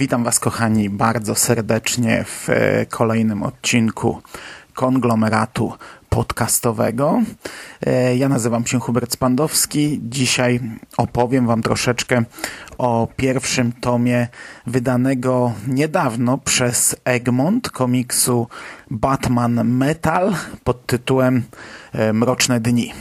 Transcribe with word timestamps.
Witam 0.00 0.24
Was, 0.24 0.40
kochani, 0.40 0.90
bardzo 0.90 1.34
serdecznie 1.34 2.24
w 2.24 2.50
e, 2.50 2.86
kolejnym 2.86 3.42
odcinku 3.42 4.22
konglomeratu 4.74 5.72
podcastowego. 6.08 7.22
E, 7.86 8.16
Ja 8.16 8.28
nazywam 8.28 8.66
się 8.66 8.80
Hubert 8.80 9.12
Spandowski. 9.12 10.00
Dzisiaj 10.02 10.60
opowiem 10.96 11.46
Wam 11.46 11.62
troszeczkę 11.62 12.22
o 12.78 13.08
pierwszym 13.16 13.72
tomie 13.72 14.28
wydanego 14.66 15.52
niedawno 15.68 16.38
przez 16.38 16.96
Egmont 17.04 17.70
komiksu 17.70 18.46
Batman 18.90 19.64
Metal 19.64 20.34
pod 20.64 20.86
tytułem 20.86 21.42
e, 21.92 22.12
Mroczne 22.12 22.60
Dni. 22.60 22.92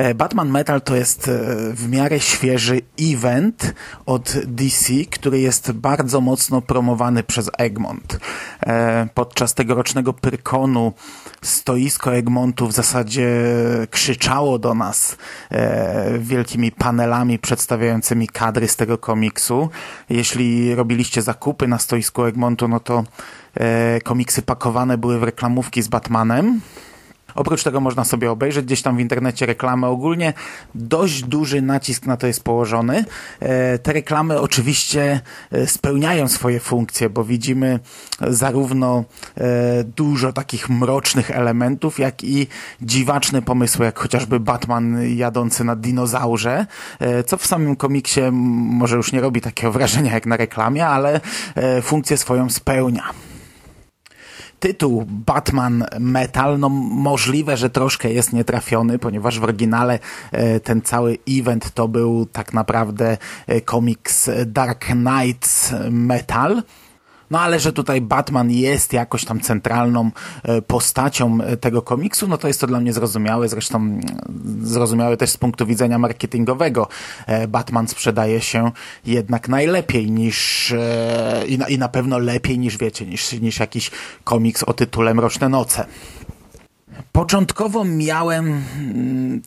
E, 0.00 0.14
Batman 0.14 0.50
Metal 0.50 0.80
to 0.82 0.96
jest 0.96 1.28
e, 1.28 1.32
w 1.74 1.88
miarę 1.88 2.20
świeży 2.20 2.80
event 3.00 3.74
od 4.06 4.34
DC, 4.46 4.92
który 5.10 5.40
jest 5.40 5.72
bardzo 5.72 6.20
mocno 6.20 6.62
promowany 6.62 7.22
przez 7.22 7.50
Egmont. 7.58 8.18
E, 8.66 9.08
Podczas 9.14 9.54
tegorocznego 9.54 10.12
Pyrkonu 10.12 10.92
stoisko 11.42 12.14
Egmontu 12.14 12.66
w 12.66 12.72
zasadzie 12.72 13.28
krzyczało 13.90 14.58
do 14.58 14.74
nas 14.74 15.16
wielkimi 16.18 16.72
panelami 16.72 17.38
przedstawiającymi 17.38 18.28
kadry 18.28 18.68
z 18.68 18.76
tego 18.76 18.98
komiksu. 18.98 19.68
Jeśli 20.10 20.74
robiliście 20.74 21.22
zakupy 21.22 21.68
na 21.68 21.78
stoisku 21.78 22.24
Egmontu, 22.24 22.68
no 22.68 22.80
to 22.80 23.04
komiksy 24.04 24.42
pakowane 24.42 24.98
były 24.98 25.18
w 25.18 25.22
reklamówki 25.22 25.82
z 25.82 25.88
Batmanem. 25.88 26.60
Oprócz 27.40 27.62
tego 27.64 27.80
można 27.80 28.04
sobie 28.04 28.30
obejrzeć 28.30 28.64
gdzieś 28.64 28.82
tam 28.82 28.96
w 28.96 29.00
internecie 29.00 29.46
reklamy. 29.46 29.86
Ogólnie 29.86 30.32
dość 30.74 31.22
duży 31.22 31.62
nacisk 31.62 32.06
na 32.06 32.16
to 32.16 32.26
jest 32.26 32.42
położony. 32.42 33.04
E, 33.40 33.78
Te 33.78 33.92
reklamy 33.92 34.40
oczywiście 34.40 35.20
e, 35.50 35.66
spełniają 35.66 36.28
swoje 36.28 36.60
funkcje, 36.60 37.10
bo 37.10 37.24
widzimy 37.24 37.80
zarówno 38.28 39.04
e, 39.36 39.84
dużo 39.84 40.32
takich 40.32 40.68
mrocznych 40.68 41.30
elementów, 41.30 41.98
jak 41.98 42.24
i 42.24 42.46
dziwaczne 42.82 43.42
pomysły, 43.42 43.84
jak 43.84 43.98
chociażby 43.98 44.40
Batman 44.40 45.16
jadący 45.16 45.64
na 45.64 45.76
dinozaurze, 45.76 46.66
co 47.26 47.36
w 47.36 47.46
samym 47.46 47.76
komiksie 47.76 48.20
może 48.32 48.96
już 48.96 49.12
nie 49.12 49.20
robi 49.20 49.40
takiego 49.40 49.72
wrażenia 49.78 50.12
jak 50.12 50.26
na 50.26 50.36
reklamie, 50.36 50.86
ale 50.86 51.20
funkcję 51.82 52.16
swoją 52.16 52.50
spełnia 52.50 53.29
tytuł 54.60 55.04
Batman 55.08 55.84
Metal, 56.00 56.58
no 56.58 56.68
możliwe, 56.68 57.56
że 57.56 57.70
troszkę 57.70 58.12
jest 58.12 58.32
nietrafiony, 58.32 58.98
ponieważ 58.98 59.40
w 59.40 59.44
oryginale 59.44 59.98
e, 60.32 60.60
ten 60.60 60.82
cały 60.82 61.18
event 61.28 61.70
to 61.70 61.88
był 61.88 62.26
tak 62.26 62.52
naprawdę 62.52 63.18
e, 63.46 63.60
komiks 63.60 64.30
Dark 64.46 64.84
Knights 64.84 65.74
Metal. 65.90 66.62
No 67.30 67.40
ale 67.40 67.60
że 67.60 67.72
tutaj 67.72 68.00
Batman 68.00 68.50
jest 68.50 68.92
jakoś 68.92 69.24
tam 69.24 69.40
centralną 69.40 70.10
e, 70.42 70.62
postacią 70.62 71.38
e, 71.40 71.56
tego 71.56 71.82
komiksu, 71.82 72.28
no 72.28 72.38
to 72.38 72.48
jest 72.48 72.60
to 72.60 72.66
dla 72.66 72.80
mnie 72.80 72.92
zrozumiałe, 72.92 73.48
zresztą 73.48 73.78
mm, 73.78 74.00
zrozumiałe 74.62 75.16
też 75.16 75.30
z 75.30 75.36
punktu 75.36 75.66
widzenia 75.66 75.98
marketingowego. 75.98 76.88
E, 77.26 77.48
Batman 77.48 77.88
sprzedaje 77.88 78.40
się 78.40 78.70
jednak 79.06 79.48
najlepiej 79.48 80.10
niż 80.10 80.74
i 81.46 81.58
na, 81.58 81.68
i 81.68 81.78
na 81.78 81.88
pewno 81.88 82.18
lepiej 82.18 82.58
niż 82.58 82.76
wiecie, 82.78 83.06
niż, 83.06 83.32
niż 83.32 83.60
jakiś 83.60 83.90
komiks 84.24 84.62
o 84.62 84.72
tytule 84.72 85.14
Mroczne 85.14 85.48
Noce. 85.48 85.86
Początkowo 87.12 87.84
miałem 87.84 88.62
mm, 88.78 89.42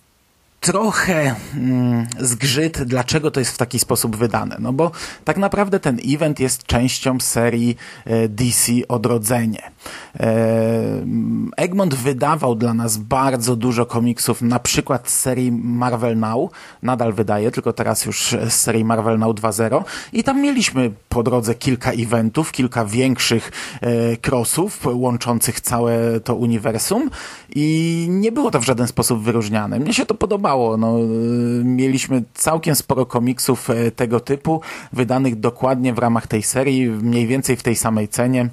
trochę 0.64 1.36
mm, 1.56 2.08
zgrzyt, 2.20 2.84
dlaczego 2.84 3.32
to 3.32 3.40
jest 3.40 3.52
w 3.52 3.58
taki 3.58 3.80
sposób 3.80 4.16
wydane. 4.16 4.58
No 4.60 4.74
bo 4.74 4.92
tak 5.26 5.38
naprawdę 5.38 5.80
ten 5.80 6.00
event 6.08 6.40
jest 6.40 6.64
częścią 6.64 7.20
serii 7.20 7.78
e, 8.06 8.28
DC 8.28 8.72
Odrodzenie. 8.88 9.72
E, 10.20 10.34
Egmont 11.58 11.96
wydawał 11.96 12.56
dla 12.56 12.74
nas 12.74 12.98
bardzo 12.98 13.56
dużo 13.56 13.86
komiksów, 13.86 14.42
na 14.42 14.60
przykład 14.60 15.10
z 15.10 15.20
serii 15.20 15.52
Marvel 15.52 16.18
Now, 16.18 16.52
nadal 16.84 17.14
wydaje, 17.14 17.52
tylko 17.52 17.74
teraz 17.74 18.06
już 18.06 18.36
z 18.50 18.54
serii 18.54 18.86
Marvel 18.86 19.20
Now 19.20 19.36
2.0 19.36 19.84
i 20.14 20.24
tam 20.24 20.42
mieliśmy 20.42 20.92
po 21.10 21.24
drodze 21.24 21.56
kilka 21.56 21.92
eventów, 21.92 22.52
kilka 22.52 22.86
większych 22.86 23.52
e, 23.82 24.18
crossów 24.18 24.86
łączących 24.94 25.62
całe 25.62 26.20
to 26.20 26.36
uniwersum 26.36 27.10
i 27.56 28.08
nie 28.10 28.32
było 28.32 28.52
to 28.52 28.60
w 28.60 28.66
żaden 28.66 28.88
sposób 28.88 29.24
wyróżniane. 29.24 29.80
Mnie 29.80 29.94
się 29.94 30.06
to 30.06 30.14
podobało. 30.14 30.53
No, 30.78 31.00
y, 31.00 31.64
mieliśmy 31.64 32.24
całkiem 32.34 32.76
sporo 32.76 33.06
komiksów 33.06 33.70
e, 33.70 33.92
tego 33.92 34.20
typu, 34.20 34.62
wydanych 34.94 35.40
dokładnie 35.40 35.94
w 35.94 36.00
ramach 36.00 36.28
tej 36.28 36.44
serii, 36.44 36.90
mniej 36.90 37.28
więcej 37.28 37.56
w 37.56 37.64
tej 37.64 37.76
samej 37.76 38.08
cenie. 38.08 38.50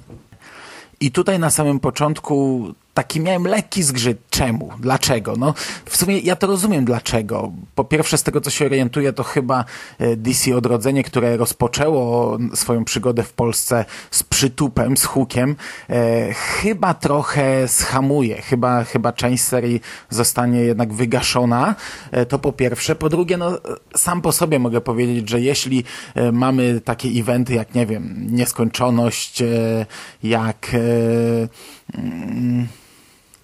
I 0.99 1.11
tutaj 1.11 1.39
na 1.39 1.49
samym 1.49 1.79
początku 1.79 2.67
taki 2.93 3.19
miałem 3.19 3.43
lekki 3.43 3.83
zgrzyt. 3.83 4.17
Czemu? 4.29 4.71
Dlaczego? 4.79 5.35
No, 5.37 5.53
w 5.85 5.97
sumie 5.97 6.19
ja 6.19 6.35
to 6.35 6.47
rozumiem 6.47 6.85
dlaczego. 6.85 7.51
Po 7.75 7.83
pierwsze, 7.83 8.17
z 8.17 8.23
tego 8.23 8.41
co 8.41 8.49
się 8.49 8.65
orientuję, 8.65 9.13
to 9.13 9.23
chyba 9.23 9.65
e, 9.99 10.15
DC 10.15 10.55
Odrodzenie, 10.55 11.03
które 11.03 11.37
rozpoczęło 11.37 12.37
swoją 12.53 12.85
przygodę 12.85 13.23
w 13.23 13.33
Polsce 13.33 13.85
z 14.11 14.23
przytupem, 14.23 14.97
z 14.97 15.05
hukiem, 15.05 15.55
e, 15.89 16.33
chyba 16.33 16.93
trochę 16.93 17.67
schamuje. 17.67 18.41
Chyba, 18.41 18.83
chyba 18.83 19.13
część 19.13 19.43
serii 19.43 19.81
zostanie 20.09 20.59
jednak 20.59 20.93
wygaszona. 20.93 21.75
E, 22.11 22.25
to 22.25 22.39
po 22.39 22.53
pierwsze. 22.53 22.95
Po 22.95 23.09
drugie, 23.09 23.37
no, 23.37 23.51
sam 23.95 24.21
po 24.21 24.31
sobie 24.31 24.59
mogę 24.59 24.81
powiedzieć, 24.81 25.29
że 25.29 25.41
jeśli 25.41 25.83
e, 26.15 26.31
mamy 26.31 26.81
takie 26.81 27.09
eventy 27.09 27.53
jak, 27.53 27.75
nie 27.75 27.85
wiem, 27.85 28.27
Nieskończoność, 28.29 29.41
e, 29.41 29.85
jak... 30.23 30.71
E, 30.73 31.97
mm, 31.97 32.67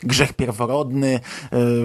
Grzech 0.03 0.33
pierworodny 0.33 1.15
y, 1.15 1.19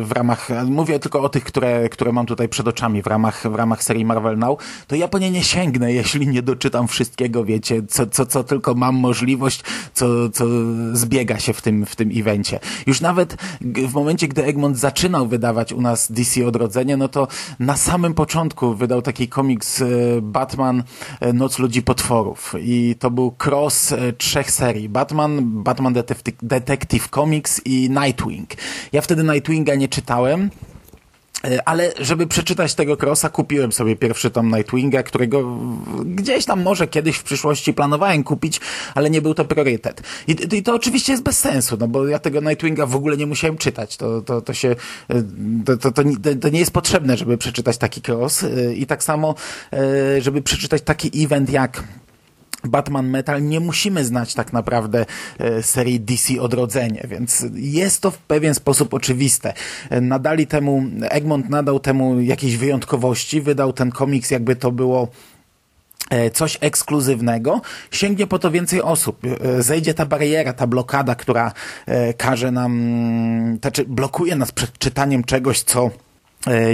w 0.05 0.13
ramach, 0.13 0.49
mówię 0.67 0.99
tylko 0.99 1.23
o 1.23 1.29
tych, 1.29 1.45
które, 1.45 1.89
które 1.89 2.13
mam 2.13 2.27
tutaj 2.27 2.49
przed 2.49 2.69
oczami 2.69 3.03
w 3.03 3.07
ramach, 3.07 3.51
w 3.51 3.55
ramach 3.55 3.83
serii 3.83 4.05
Marvel 4.05 4.39
Now, 4.39 4.59
to 4.87 4.97
ja 4.97 5.09
po 5.09 5.19
nie 5.19 5.31
nie 5.31 5.45
sięgnę, 5.45 5.93
jeśli 5.93 6.29
nie 6.29 6.43
doczytam 6.43 6.89
wszystkiego, 6.89 7.45
wiecie, 7.45 7.83
co, 7.89 8.07
co, 8.07 8.27
co 8.27 8.45
tylko 8.45 8.75
mam 8.75 8.95
możliwość, 8.95 9.63
co, 9.95 10.29
co 10.29 10.45
zbiega 10.93 11.39
się 11.39 11.53
w 11.53 11.63
tym, 11.63 11.87
w 11.87 11.97
tym 11.97 12.11
evencie. 12.15 12.61
Już 12.87 13.01
nawet 13.01 13.37
w 13.61 13.95
momencie, 13.95 14.29
gdy 14.29 14.45
Egmont 14.45 14.79
zaczynał 14.79 15.27
wydawać 15.27 15.73
u 15.73 15.81
nas 15.81 16.13
DC 16.13 16.47
Odrodzenie, 16.47 16.97
no 16.97 17.09
to 17.09 17.29
na 17.59 17.77
samym 17.77 18.15
początku 18.15 18.75
wydał 18.75 19.03
taki 19.03 19.29
komiks 19.29 19.81
y, 19.81 20.19
Batman 20.23 20.83
y, 21.23 21.33
Noc 21.33 21.59
Ludzi 21.59 21.83
Potworów 21.83 22.55
i 22.61 22.97
to 22.99 23.11
był 23.11 23.35
cross 23.45 23.95
trzech 24.19 24.51
serii. 24.51 24.89
Batman, 24.89 25.63
Batman 25.63 25.93
Detective, 25.93 26.37
Detective 26.43 27.09
Comics 27.09 27.61
i 27.65 27.91
Nightwing. 28.05 28.51
Ja 28.93 29.01
wtedy 29.01 29.25
Nightwinga 29.25 29.75
nie 29.75 29.89
czytałem, 29.89 30.51
e, 31.45 31.69
ale 31.69 31.93
żeby 32.01 32.27
przeczytać 32.27 32.75
tego 32.75 32.97
crossa, 32.97 33.29
kupiłem 33.29 33.73
sobie 33.73 33.97
pierwszy 33.97 34.31
tom 34.31 34.51
Nightwinga, 34.51 35.03
którego 35.03 35.59
gdzieś 36.05 36.45
tam 36.45 36.63
może 36.63 36.87
kiedyś 36.87 37.17
w 37.17 37.23
przyszłości 37.23 37.75
planowałem 37.75 38.25
kupić, 38.25 38.61
ale 38.95 39.11
nie 39.11 39.23
był 39.23 39.35
to 39.35 39.45
priorytet. 39.45 40.03
I, 40.29 40.37
i 40.57 40.63
to 40.63 40.75
oczywiście 40.75 41.13
jest 41.13 41.25
bez 41.25 41.39
sensu, 41.39 41.77
no 41.81 41.89
bo 41.89 42.07
ja 42.07 42.19
tego 42.19 42.41
Nightwinga 42.41 42.87
w 42.87 42.97
ogóle 42.97 43.17
nie 43.17 43.27
musiałem 43.27 43.57
czytać. 43.57 43.97
To, 43.97 44.21
to, 44.21 44.41
to 44.41 44.55
się, 44.55 44.77
e, 45.09 45.23
to, 45.65 45.77
to, 45.77 45.93
to, 45.93 46.03
to 46.41 46.49
nie 46.49 46.59
jest 46.59 46.73
potrzebne, 46.73 47.17
żeby 47.17 47.39
przeczytać 47.39 47.79
taki 47.79 48.01
cross. 48.09 48.45
E, 48.45 48.75
I 48.75 48.87
tak 48.87 49.05
samo, 49.05 49.35
żeby 50.21 50.43
przeczytać 50.43 50.83
taki 50.83 51.25
event 51.25 51.51
jak 51.51 51.83
Batman 52.65 53.09
Metal 53.09 53.43
nie 53.43 53.61
musimy 53.61 54.05
znać 54.05 54.35
tak 54.35 54.53
naprawdę 54.53 55.07
e, 55.39 55.63
serii 55.63 56.01
DC 56.01 56.41
Odrodzenie, 56.41 57.07
więc 57.09 57.47
jest 57.55 58.01
to 58.01 58.11
w 58.11 58.19
pewien 58.19 58.55
sposób 58.55 58.95
oczywiste. 58.95 59.53
Nadali 59.91 60.47
temu, 60.47 60.85
Egmont 61.11 61.51
nadał 61.51 61.81
temu 61.81 62.21
jakiejś 62.21 62.57
wyjątkowości, 62.57 63.41
wydał 63.41 63.73
ten 63.73 63.91
komiks 63.91 64.31
jakby 64.31 64.57
to 64.57 64.73
było 64.73 65.09
e, 66.11 66.31
coś 66.31 66.59
ekskluzywnego, 66.61 67.61
sięgnie 67.91 68.27
po 68.27 68.39
to 68.39 68.51
więcej 68.51 68.83
osób. 68.83 69.21
E, 69.25 69.63
Zejdzie 69.63 69.95
ta 69.95 70.07
bariera, 70.07 70.53
ta 70.53 70.67
blokada, 70.67 71.15
która 71.15 71.53
każe 72.17 72.51
nam, 72.51 73.59
znaczy 73.61 73.85
blokuje 73.85 74.37
nas 74.37 74.53
przed 74.53 74.79
czytaniem 74.79 75.25
czegoś, 75.25 75.63
co 75.63 75.91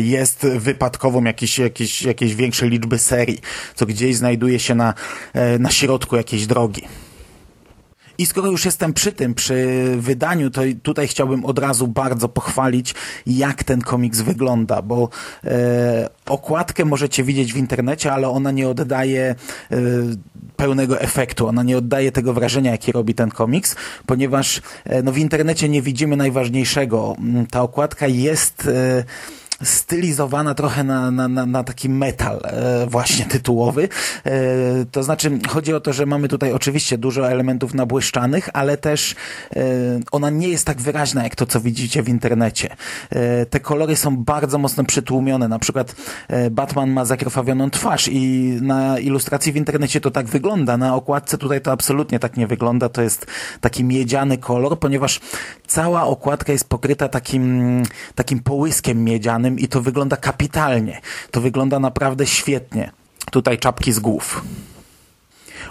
jest 0.00 0.46
wypadkową 0.46 1.24
jakiejś, 1.24 1.58
jakiejś, 1.58 2.02
jakiejś 2.02 2.34
większej 2.34 2.70
liczby 2.70 2.98
serii, 2.98 3.38
co 3.74 3.86
gdzieś 3.86 4.16
znajduje 4.16 4.58
się 4.58 4.74
na, 4.74 4.94
e, 5.34 5.58
na 5.58 5.70
środku 5.70 6.16
jakiejś 6.16 6.46
drogi. 6.46 6.82
I 8.18 8.26
skoro 8.26 8.50
już 8.50 8.64
jestem 8.64 8.92
przy 8.92 9.12
tym, 9.12 9.34
przy 9.34 9.66
wydaniu, 9.98 10.50
to 10.50 10.62
tutaj 10.82 11.08
chciałbym 11.08 11.44
od 11.44 11.58
razu 11.58 11.88
bardzo 11.88 12.28
pochwalić, 12.28 12.94
jak 13.26 13.64
ten 13.64 13.80
komiks 13.80 14.20
wygląda, 14.20 14.82
bo 14.82 15.08
e, 15.44 16.08
okładkę 16.26 16.84
możecie 16.84 17.24
widzieć 17.24 17.52
w 17.52 17.56
internecie, 17.56 18.12
ale 18.12 18.28
ona 18.28 18.50
nie 18.50 18.68
oddaje 18.68 19.34
e, 19.70 19.76
pełnego 20.56 21.00
efektu, 21.00 21.48
ona 21.48 21.62
nie 21.62 21.78
oddaje 21.78 22.12
tego 22.12 22.32
wrażenia, 22.32 22.70
jakie 22.70 22.92
robi 22.92 23.14
ten 23.14 23.30
komiks, 23.30 23.76
ponieważ 24.06 24.62
e, 24.84 25.02
no, 25.02 25.12
w 25.12 25.18
internecie 25.18 25.68
nie 25.68 25.82
widzimy 25.82 26.16
najważniejszego. 26.16 27.16
Ta 27.50 27.62
okładka 27.62 28.06
jest... 28.06 28.68
Stylizowana 29.62 30.54
trochę 30.54 30.84
na, 30.84 31.10
na, 31.10 31.28
na, 31.28 31.46
na 31.46 31.64
taki 31.64 31.88
metal 31.88 32.40
e, 32.44 32.86
właśnie 32.86 33.24
tytułowy. 33.24 33.88
E, 34.24 34.30
to 34.92 35.02
znaczy 35.02 35.38
chodzi 35.48 35.74
o 35.74 35.80
to, 35.80 35.92
że 35.92 36.06
mamy 36.06 36.28
tutaj 36.28 36.52
oczywiście 36.52 36.98
dużo 36.98 37.30
elementów 37.30 37.74
nabłyszczanych, 37.74 38.48
ale 38.52 38.76
też 38.76 39.14
e, 39.56 39.60
ona 40.12 40.30
nie 40.30 40.48
jest 40.48 40.66
tak 40.66 40.80
wyraźna 40.80 41.22
jak 41.22 41.36
to, 41.36 41.46
co 41.46 41.60
widzicie 41.60 42.02
w 42.02 42.08
internecie. 42.08 42.76
Te 43.50 43.60
kolory 43.60 43.96
są 43.96 44.16
bardzo 44.16 44.58
mocno 44.58 44.84
przytłumione. 44.84 45.48
Na 45.48 45.58
przykład 45.58 45.94
Batman 46.50 46.90
ma 46.90 47.04
zakrwawioną 47.04 47.70
twarz 47.70 48.08
i 48.12 48.52
na 48.62 48.98
ilustracji 48.98 49.52
w 49.52 49.56
internecie 49.56 50.00
to 50.00 50.10
tak 50.10 50.26
wygląda. 50.26 50.76
Na 50.76 50.94
okładce 50.94 51.38
tutaj 51.38 51.60
to 51.60 51.72
absolutnie 51.72 52.18
tak 52.18 52.36
nie 52.36 52.46
wygląda. 52.46 52.88
To 52.88 53.02
jest 53.02 53.26
taki 53.60 53.84
miedziany 53.84 54.38
kolor, 54.38 54.78
ponieważ 54.78 55.20
cała 55.66 56.02
okładka 56.02 56.52
jest 56.52 56.68
pokryta 56.68 57.08
takim, 57.08 57.82
takim 58.14 58.40
połyskiem 58.40 59.04
miedzianym, 59.04 59.47
i 59.56 59.68
to 59.68 59.82
wygląda 59.82 60.16
kapitalnie. 60.16 61.00
To 61.30 61.40
wygląda 61.40 61.78
naprawdę 61.78 62.26
świetnie. 62.26 62.90
Tutaj 63.30 63.58
czapki 63.58 63.92
z 63.92 63.98
głów. 63.98 64.42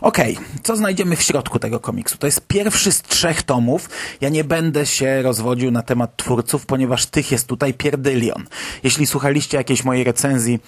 Okej, 0.01 0.37
okay. 0.37 0.47
co 0.63 0.75
znajdziemy 0.75 1.15
w 1.15 1.21
środku 1.21 1.59
tego 1.59 1.79
komiksu? 1.79 2.17
To 2.17 2.27
jest 2.27 2.47
pierwszy 2.47 2.91
z 2.91 3.01
trzech 3.01 3.43
tomów. 3.43 3.89
Ja 4.21 4.29
nie 4.29 4.43
będę 4.43 4.85
się 4.85 5.21
rozwodził 5.21 5.71
na 5.71 5.81
temat 5.81 6.17
twórców, 6.17 6.65
ponieważ 6.65 7.05
tych 7.05 7.31
jest 7.31 7.47
tutaj 7.47 7.73
pierdylion. 7.73 8.47
Jeśli 8.83 9.07
słuchaliście 9.07 9.57
jakiejś 9.57 9.83
mojej 9.83 10.03
recenzji 10.03 10.59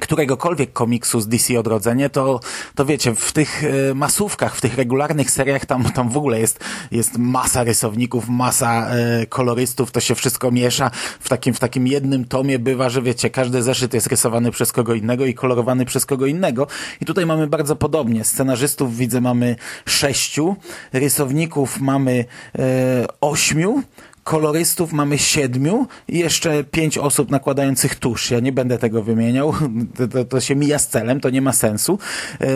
któregokolwiek 0.00 0.72
komiksu 0.72 1.20
z 1.20 1.28
DC 1.28 1.58
Odrodzenie, 1.58 2.10
to, 2.10 2.40
to 2.74 2.84
wiecie, 2.84 3.14
w 3.14 3.32
tych 3.32 3.64
e, 3.64 3.94
masówkach, 3.94 4.56
w 4.56 4.60
tych 4.60 4.76
regularnych 4.76 5.30
seriach 5.30 5.66
tam, 5.66 5.84
tam 5.84 6.08
w 6.08 6.16
ogóle 6.16 6.40
jest, 6.40 6.64
jest 6.90 7.18
masa 7.18 7.64
rysowników, 7.64 8.28
masa 8.28 8.88
e, 8.88 9.26
kolorystów, 9.26 9.90
to 9.90 10.00
się 10.00 10.14
wszystko 10.14 10.50
miesza. 10.50 10.90
W 11.20 11.28
takim, 11.28 11.54
w 11.54 11.58
takim 11.58 11.86
jednym 11.86 12.24
tomie 12.24 12.58
bywa, 12.58 12.90
że 12.90 13.02
wiecie, 13.02 13.30
każdy 13.30 13.62
zeszyt 13.62 13.94
jest 13.94 14.06
rysowany 14.06 14.50
przez 14.50 14.72
kogo 14.72 14.94
innego 14.94 15.26
i 15.26 15.34
kolorowany 15.34 15.84
przez 15.84 16.06
kogo 16.06 16.26
innego. 16.26 16.66
I 17.00 17.04
tutaj 17.04 17.26
mamy 17.26 17.46
bardzo 17.46 17.76
podobnie. 17.76 18.24
Scenarzystów 18.24 18.96
widzę 18.96 19.20
mamy 19.20 19.56
sześciu, 19.86 20.56
rysowników 20.92 21.80
mamy 21.80 22.24
e, 22.58 23.06
ośmiu, 23.20 23.82
kolorystów 24.24 24.92
mamy 24.92 25.18
siedmiu 25.18 25.86
i 26.08 26.18
jeszcze 26.18 26.64
pięć 26.64 26.98
osób 26.98 27.30
nakładających 27.30 27.94
tusz. 27.94 28.30
Ja 28.30 28.40
nie 28.40 28.52
będę 28.52 28.78
tego 28.78 29.02
wymieniał, 29.02 29.54
to, 29.96 30.08
to, 30.08 30.24
to 30.24 30.40
się 30.40 30.56
mija 30.56 30.78
z 30.78 30.88
celem, 30.88 31.20
to 31.20 31.30
nie 31.30 31.42
ma 31.42 31.52
sensu. 31.52 31.98
E, 32.40 32.46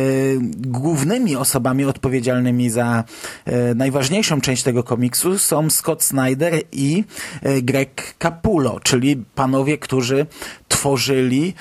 głównymi 0.56 1.36
osobami 1.36 1.84
odpowiedzialnymi 1.84 2.70
za 2.70 3.04
e, 3.44 3.74
najważniejszą 3.74 4.40
część 4.40 4.62
tego 4.62 4.82
komiksu 4.82 5.38
są 5.38 5.70
Scott 5.70 6.02
Snyder 6.02 6.62
i 6.72 7.04
e, 7.42 7.62
Greg 7.62 8.14
Capullo, 8.22 8.80
czyli 8.80 9.16
panowie, 9.34 9.78
którzy 9.78 10.26
tworzyli 10.68 11.54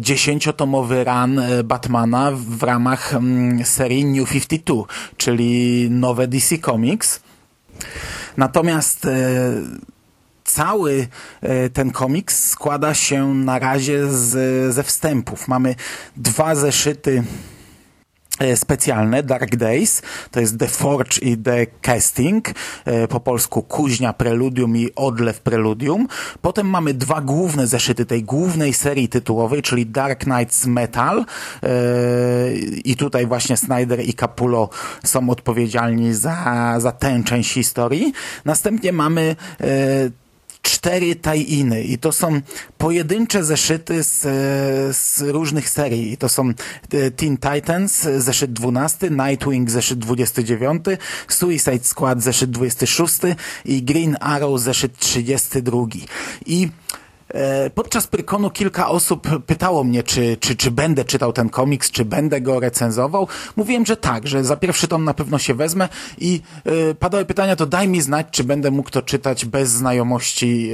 dziesięciotomowy 0.00 1.04
run 1.04 1.38
e, 1.38 1.64
Batmana 1.64 2.32
w 2.32 2.62
ramach 2.62 3.14
mm, 3.14 3.64
serii 3.64 4.04
New 4.04 4.30
52, 4.30 4.82
czyli 5.16 5.88
nowe 5.90 6.28
DC 6.28 6.58
Comics. 6.58 7.20
Natomiast 8.36 9.04
e, 9.04 9.10
cały 10.44 11.08
e, 11.40 11.70
ten 11.70 11.90
komiks 11.90 12.48
składa 12.48 12.94
się 12.94 13.34
na 13.34 13.58
razie 13.58 14.06
z, 14.06 14.74
ze 14.74 14.82
wstępów. 14.82 15.48
Mamy 15.48 15.74
dwa 16.16 16.54
zeszyty 16.54 17.22
specjalne 18.56 19.22
Dark 19.22 19.56
Days, 19.56 20.02
to 20.30 20.40
jest 20.40 20.58
The 20.58 20.68
Forge 20.68 21.18
i 21.22 21.36
The 21.38 21.66
Casting, 21.82 22.48
e, 22.84 23.08
po 23.08 23.20
polsku 23.20 23.62
Kuźnia 23.62 24.12
Preludium 24.12 24.76
i 24.76 24.88
Odlew 24.96 25.40
Preludium. 25.40 26.08
Potem 26.42 26.66
mamy 26.66 26.94
dwa 26.94 27.20
główne 27.20 27.66
zeszyty 27.66 28.06
tej 28.06 28.22
głównej 28.22 28.72
serii 28.72 29.08
tytułowej, 29.08 29.62
czyli 29.62 29.86
Dark 29.86 30.24
Knights 30.24 30.66
Metal 30.66 31.24
e, 31.62 31.66
i 32.84 32.96
tutaj 32.96 33.26
właśnie 33.26 33.56
Snyder 33.56 34.00
i 34.00 34.14
Capullo 34.14 34.68
są 35.04 35.30
odpowiedzialni 35.30 36.14
za, 36.14 36.74
za 36.78 36.92
tę 36.92 37.22
część 37.24 37.52
historii. 37.52 38.12
Następnie 38.44 38.92
mamy 38.92 39.36
cztery 40.70 41.16
tajiny 41.16 41.82
i 41.82 41.98
to 41.98 42.12
są 42.12 42.40
pojedyncze 42.78 43.44
zeszyty 43.44 44.02
z, 44.02 44.20
z 44.96 45.20
różnych 45.20 45.68
serii. 45.68 46.12
I 46.12 46.16
to 46.16 46.28
są 46.28 46.48
e, 46.92 47.10
Teen 47.10 47.36
Titans, 47.36 48.08
zeszyt 48.18 48.52
12, 48.52 49.10
Nightwing, 49.10 49.70
zeszyt 49.70 49.98
29, 49.98 50.84
Suicide 51.28 51.84
Squad, 51.84 52.22
zeszyt 52.22 52.50
26 52.50 53.14
i 53.64 53.82
Green 53.82 54.16
Arrow, 54.20 54.60
zeszyt 54.60 54.98
32. 54.98 55.86
I 56.46 56.68
E, 56.68 56.99
podczas 57.74 58.06
Prykonu 58.06 58.50
kilka 58.50 58.88
osób 58.88 59.28
pytało 59.46 59.84
mnie, 59.84 60.02
czy, 60.02 60.36
czy, 60.40 60.56
czy 60.56 60.70
będę 60.70 61.04
czytał 61.04 61.32
ten 61.32 61.48
komiks, 61.48 61.90
czy 61.90 62.04
będę 62.04 62.40
go 62.40 62.60
recenzował. 62.60 63.28
Mówiłem, 63.56 63.86
że 63.86 63.96
tak, 63.96 64.28
że 64.28 64.44
za 64.44 64.56
pierwszy 64.56 64.88
tom 64.88 65.04
na 65.04 65.14
pewno 65.14 65.38
się 65.38 65.54
wezmę 65.54 65.88
i 66.18 66.40
y, 66.90 66.94
padały 66.94 67.24
pytania, 67.24 67.56
to 67.56 67.66
daj 67.66 67.88
mi 67.88 68.00
znać, 68.00 68.26
czy 68.30 68.44
będę 68.44 68.70
mógł 68.70 68.90
to 68.90 69.02
czytać 69.02 69.44
bez 69.44 69.70
znajomości 69.70 70.70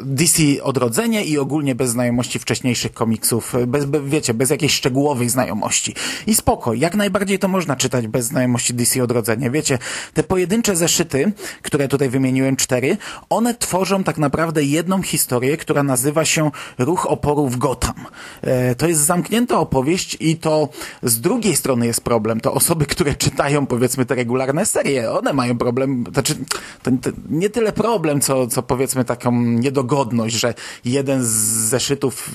y, 0.00 0.04
DC 0.04 0.42
Odrodzenie 0.62 1.24
i 1.24 1.38
ogólnie 1.38 1.74
bez 1.74 1.90
znajomości 1.90 2.38
wcześniejszych 2.38 2.92
komiksów, 2.92 3.54
bez, 3.66 3.84
be, 3.84 4.00
wiecie, 4.00 4.34
bez 4.34 4.50
jakiejś 4.50 4.72
szczegółowej 4.72 5.28
znajomości. 5.28 5.94
I 6.26 6.34
spoko, 6.34 6.74
jak 6.74 6.94
najbardziej 6.94 7.38
to 7.38 7.48
można 7.48 7.76
czytać 7.76 8.06
bez 8.06 8.26
znajomości 8.26 8.74
DC 8.74 9.02
Odrodzenie. 9.02 9.50
Wiecie, 9.50 9.78
te 10.14 10.22
pojedyncze 10.22 10.76
zeszyty, 10.76 11.32
które 11.62 11.88
tutaj 11.88 12.08
wymieniłem, 12.08 12.56
cztery, 12.56 12.96
one 13.30 13.54
tworzą 13.54 14.04
tak 14.04 14.18
naprawdę 14.18 14.64
jedną 14.64 15.02
historię 15.02 15.17
historię, 15.18 15.56
która 15.56 15.82
nazywa 15.82 16.24
się 16.24 16.50
Ruch 16.78 17.06
oporu 17.06 17.48
w 17.48 17.56
Gotham. 17.56 18.06
E, 18.42 18.74
to 18.74 18.88
jest 18.88 19.00
zamknięta 19.00 19.58
opowieść 19.58 20.16
i 20.20 20.36
to 20.36 20.68
z 21.02 21.20
drugiej 21.20 21.56
strony 21.56 21.86
jest 21.86 22.00
problem. 22.00 22.40
To 22.40 22.54
osoby, 22.54 22.86
które 22.86 23.14
czytają 23.14 23.66
powiedzmy 23.66 24.06
te 24.06 24.14
regularne 24.14 24.66
serie, 24.66 25.10
one 25.10 25.32
mają 25.32 25.58
problem, 25.58 26.04
znaczy 26.12 26.34
to, 26.82 26.90
nie 27.28 27.50
tyle 27.50 27.72
problem, 27.72 28.20
co, 28.20 28.46
co 28.46 28.62
powiedzmy 28.62 29.04
taką 29.04 29.32
niedogodność, 29.42 30.34
że 30.34 30.54
jeden 30.84 31.24
z 31.24 31.28
zeszytów 31.70 32.30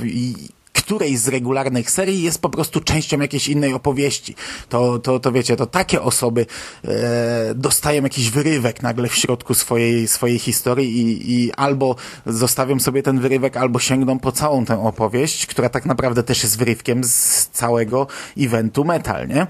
której 0.83 1.17
z 1.17 1.27
regularnych 1.27 1.91
serii 1.91 2.23
jest 2.23 2.41
po 2.41 2.49
prostu 2.49 2.79
częścią 2.79 3.19
jakiejś 3.19 3.47
innej 3.47 3.73
opowieści. 3.73 4.35
To, 4.69 4.99
to, 4.99 5.19
to 5.19 5.31
wiecie, 5.31 5.55
to 5.55 5.65
takie 5.65 6.01
osoby 6.01 6.45
e, 6.85 7.55
dostają 7.55 8.03
jakiś 8.03 8.29
wyrywek 8.29 8.81
nagle 8.81 9.07
w 9.07 9.15
środku 9.15 9.53
swojej, 9.53 10.07
swojej 10.07 10.39
historii 10.39 11.01
i, 11.01 11.33
i 11.33 11.53
albo 11.53 11.95
zostawią 12.25 12.79
sobie 12.79 13.03
ten 13.03 13.19
wyrywek, 13.19 13.57
albo 13.57 13.79
sięgną 13.79 14.19
po 14.19 14.31
całą 14.31 14.65
tę 14.65 14.83
opowieść, 14.83 15.45
która 15.45 15.69
tak 15.69 15.85
naprawdę 15.85 16.23
też 16.23 16.43
jest 16.43 16.57
wyrywkiem 16.57 17.03
z 17.03 17.47
całego 17.47 18.07
eventu 18.37 18.85
metal, 18.85 19.27
nie? 19.27 19.41
E, 19.41 19.47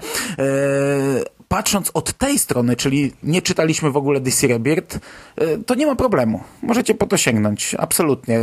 patrząc 1.54 1.90
od 1.94 2.12
tej 2.12 2.38
strony, 2.38 2.76
czyli 2.76 3.12
nie 3.22 3.42
czytaliśmy 3.42 3.90
w 3.90 3.96
ogóle 3.96 4.20
DC 4.20 4.46
Rebirth, 4.46 4.98
e, 5.36 5.58
to 5.58 5.74
nie 5.74 5.86
ma 5.86 5.96
problemu. 5.96 6.40
Możecie 6.62 6.94
po 6.94 7.06
to 7.06 7.16
sięgnąć. 7.16 7.74
Absolutnie. 7.78 8.40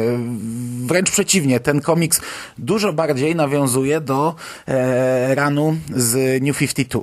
Wręcz 0.85 1.11
przeciwnie, 1.11 1.59
ten 1.59 1.81
komiks 1.81 2.21
dużo 2.57 2.93
bardziej 2.93 3.35
nawiązuje 3.35 4.01
do 4.01 4.35
e, 4.67 5.35
ranu 5.35 5.77
z 5.89 6.43
New 6.43 6.57
52. 6.57 7.01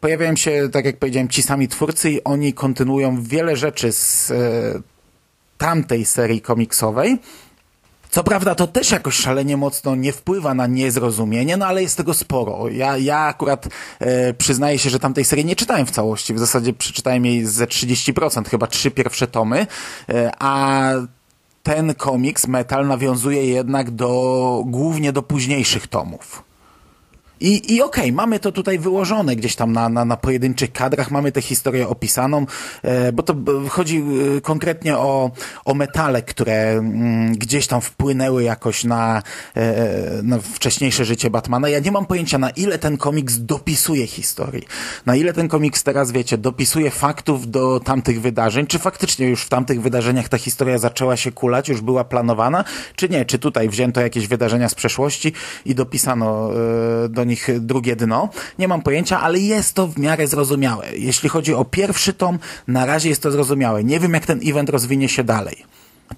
Pojawiają 0.00 0.36
się, 0.36 0.68
tak 0.72 0.84
jak 0.84 0.96
powiedziałem, 0.98 1.28
ci 1.28 1.42
sami 1.42 1.68
twórcy 1.68 2.10
i 2.10 2.24
oni 2.24 2.52
kontynuują 2.52 3.22
wiele 3.22 3.56
rzeczy 3.56 3.92
z 3.92 4.30
e, 4.30 4.34
tamtej 5.58 6.04
serii 6.04 6.40
komiksowej, 6.40 7.18
co 8.16 8.24
prawda 8.24 8.54
to 8.54 8.66
też 8.66 8.90
jakoś 8.90 9.14
szalenie 9.14 9.56
mocno 9.56 9.96
nie 9.96 10.12
wpływa 10.12 10.54
na 10.54 10.66
niezrozumienie, 10.66 11.56
no 11.56 11.66
ale 11.66 11.82
jest 11.82 11.96
tego 11.96 12.14
sporo. 12.14 12.68
Ja, 12.68 12.98
ja 12.98 13.18
akurat 13.18 13.68
e, 14.00 14.34
przyznaję 14.34 14.78
się, 14.78 14.90
że 14.90 14.98
tamtej 14.98 15.24
serii 15.24 15.44
nie 15.44 15.56
czytałem 15.56 15.86
w 15.86 15.90
całości. 15.90 16.34
W 16.34 16.38
zasadzie 16.38 16.72
przeczytałem 16.72 17.26
jej 17.26 17.44
ze 17.44 17.64
30%, 17.66 18.48
chyba 18.48 18.66
trzy 18.66 18.90
pierwsze 18.90 19.26
tomy, 19.26 19.66
e, 20.08 20.32
a 20.38 20.90
ten 21.62 21.94
komiks 21.94 22.46
Metal 22.46 22.86
nawiązuje 22.86 23.46
jednak 23.46 23.90
do, 23.90 24.62
głównie 24.66 25.12
do 25.12 25.22
późniejszych 25.22 25.86
tomów. 25.86 26.45
I, 27.40 27.74
i 27.74 27.82
okej, 27.82 28.12
mamy 28.12 28.40
to 28.40 28.52
tutaj 28.52 28.78
wyłożone 28.78 29.36
gdzieś 29.36 29.56
tam 29.56 29.72
na, 29.72 29.88
na, 29.88 30.04
na 30.04 30.16
pojedynczych 30.16 30.72
kadrach, 30.72 31.10
mamy 31.10 31.32
tę 31.32 31.42
historię 31.42 31.88
opisaną, 31.88 32.46
e, 32.82 33.12
bo 33.12 33.22
to 33.22 33.34
chodzi 33.68 34.04
e, 34.36 34.40
konkretnie 34.40 34.96
o, 34.96 35.30
o 35.64 35.74
metale, 35.74 36.22
które 36.22 36.70
mm, 36.70 37.32
gdzieś 37.32 37.66
tam 37.66 37.80
wpłynęły 37.80 38.42
jakoś 38.42 38.84
na, 38.84 39.22
e, 39.56 40.22
na 40.22 40.38
wcześniejsze 40.38 41.04
życie 41.04 41.30
Batmana. 41.30 41.68
Ja 41.68 41.78
nie 41.78 41.92
mam 41.92 42.06
pojęcia, 42.06 42.38
na 42.38 42.50
ile 42.50 42.78
ten 42.78 42.96
komiks 42.96 43.38
dopisuje 43.38 44.06
historii, 44.06 44.66
na 45.06 45.16
ile 45.16 45.32
ten 45.32 45.48
komiks 45.48 45.82
teraz, 45.82 46.12
wiecie, 46.12 46.38
dopisuje 46.38 46.90
faktów 46.90 47.50
do 47.50 47.80
tamtych 47.80 48.20
wydarzeń, 48.20 48.66
czy 48.66 48.78
faktycznie 48.78 49.28
już 49.28 49.42
w 49.42 49.48
tamtych 49.48 49.82
wydarzeniach 49.82 50.28
ta 50.28 50.38
historia 50.38 50.78
zaczęła 50.78 51.16
się 51.16 51.32
kulać, 51.32 51.68
już 51.68 51.80
była 51.80 52.04
planowana, 52.04 52.64
czy 52.96 53.08
nie, 53.08 53.24
czy 53.24 53.38
tutaj 53.38 53.68
wzięto 53.68 54.00
jakieś 54.00 54.26
wydarzenia 54.26 54.68
z 54.68 54.74
przeszłości 54.74 55.32
i 55.64 55.74
dopisano 55.74 56.50
do 57.08 57.25
nich 57.26 57.48
drugie 57.60 57.96
dno. 57.96 58.28
Nie 58.58 58.68
mam 58.68 58.82
pojęcia, 58.82 59.20
ale 59.20 59.38
jest 59.38 59.74
to 59.74 59.86
w 59.86 59.98
miarę 59.98 60.26
zrozumiałe. 60.26 60.86
Jeśli 60.96 61.28
chodzi 61.28 61.54
o 61.54 61.64
pierwszy 61.64 62.12
tom, 62.12 62.38
na 62.68 62.86
razie 62.86 63.08
jest 63.08 63.22
to 63.22 63.30
zrozumiałe. 63.30 63.84
Nie 63.84 64.00
wiem, 64.00 64.14
jak 64.14 64.26
ten 64.26 64.40
event 64.44 64.70
rozwinie 64.70 65.08
się 65.08 65.24
dalej. 65.24 65.64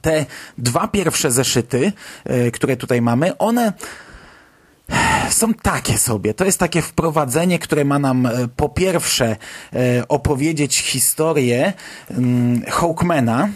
Te 0.01 0.27
dwa 0.59 0.89
pierwsze 0.89 1.31
zeszyty, 1.31 1.93
e, 2.25 2.51
które 2.51 2.77
tutaj 2.77 3.03
mamy, 3.03 3.39
one 3.39 3.73
są 5.31 5.55
takie 5.55 5.99
sobie. 5.99 6.35
To 6.35 6.45
jest 6.45 6.59
takie 6.59 6.83
wprowadzenie, 6.83 7.59
które 7.59 7.85
ma 7.85 7.99
nam 7.99 8.27
e, 8.27 8.49
po 8.57 8.69
pierwsze 8.69 9.37
e, 9.73 10.09
opowiedzieć 10.09 10.79
historię 10.79 11.73
mm, 12.11 12.63
Hawkmana, 12.69 13.49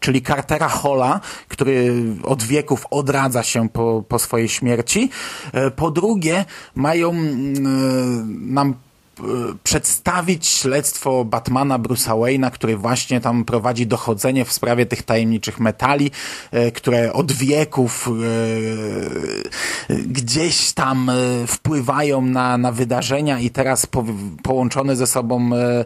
czyli 0.00 0.22
Cartera 0.22 0.68
Holla, 0.68 1.20
który 1.48 1.92
od 2.22 2.42
wieków 2.42 2.86
odradza 2.90 3.42
się 3.42 3.68
po, 3.68 4.04
po 4.08 4.18
swojej 4.18 4.48
śmierci. 4.48 5.10
E, 5.52 5.70
Po 5.70 5.90
drugie, 5.90 6.44
mają 6.74 7.10
mm, 7.10 8.54
nam 8.54 8.68
e, 8.70 9.22
przedstawić 9.64 10.46
śledztwo 10.46 11.24
Batmana 11.24 11.78
Bruce'a 11.78 12.20
Wayne'a, 12.20 12.50
który 12.50 12.76
właśnie 12.76 13.20
tam 13.20 13.44
prowadzi 13.44 13.86
dochodzenie 13.86 14.44
w 14.44 14.52
sprawie 14.52 14.86
tych 14.86 15.02
tajemniczych 15.02 15.60
metali, 15.60 16.10
e, 16.50 16.70
które 16.72 17.12
od 17.12 17.32
wieków 17.32 18.08
e, 19.88 19.94
gdzieś 19.98 20.72
tam 20.72 21.10
e, 21.10 21.14
wpływają 21.46 22.22
na, 22.22 22.58
na 22.58 22.72
wydarzenia 22.72 23.40
i 23.40 23.50
teraz 23.50 23.86
po, 23.86 24.04
połączone 24.42 24.96
ze 24.96 25.06
sobą 25.06 25.50
e, 25.54 25.84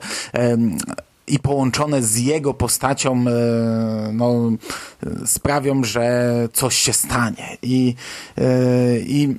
i 1.26 1.38
połączone 1.38 2.02
z 2.02 2.16
jego 2.16 2.54
postacią 2.54 3.24
e, 3.28 4.10
no, 4.12 4.50
sprawią, 5.26 5.84
że 5.84 6.32
coś 6.52 6.76
się 6.76 6.92
stanie. 6.92 7.56
I, 7.62 7.94
e, 8.38 8.98
i 8.98 9.36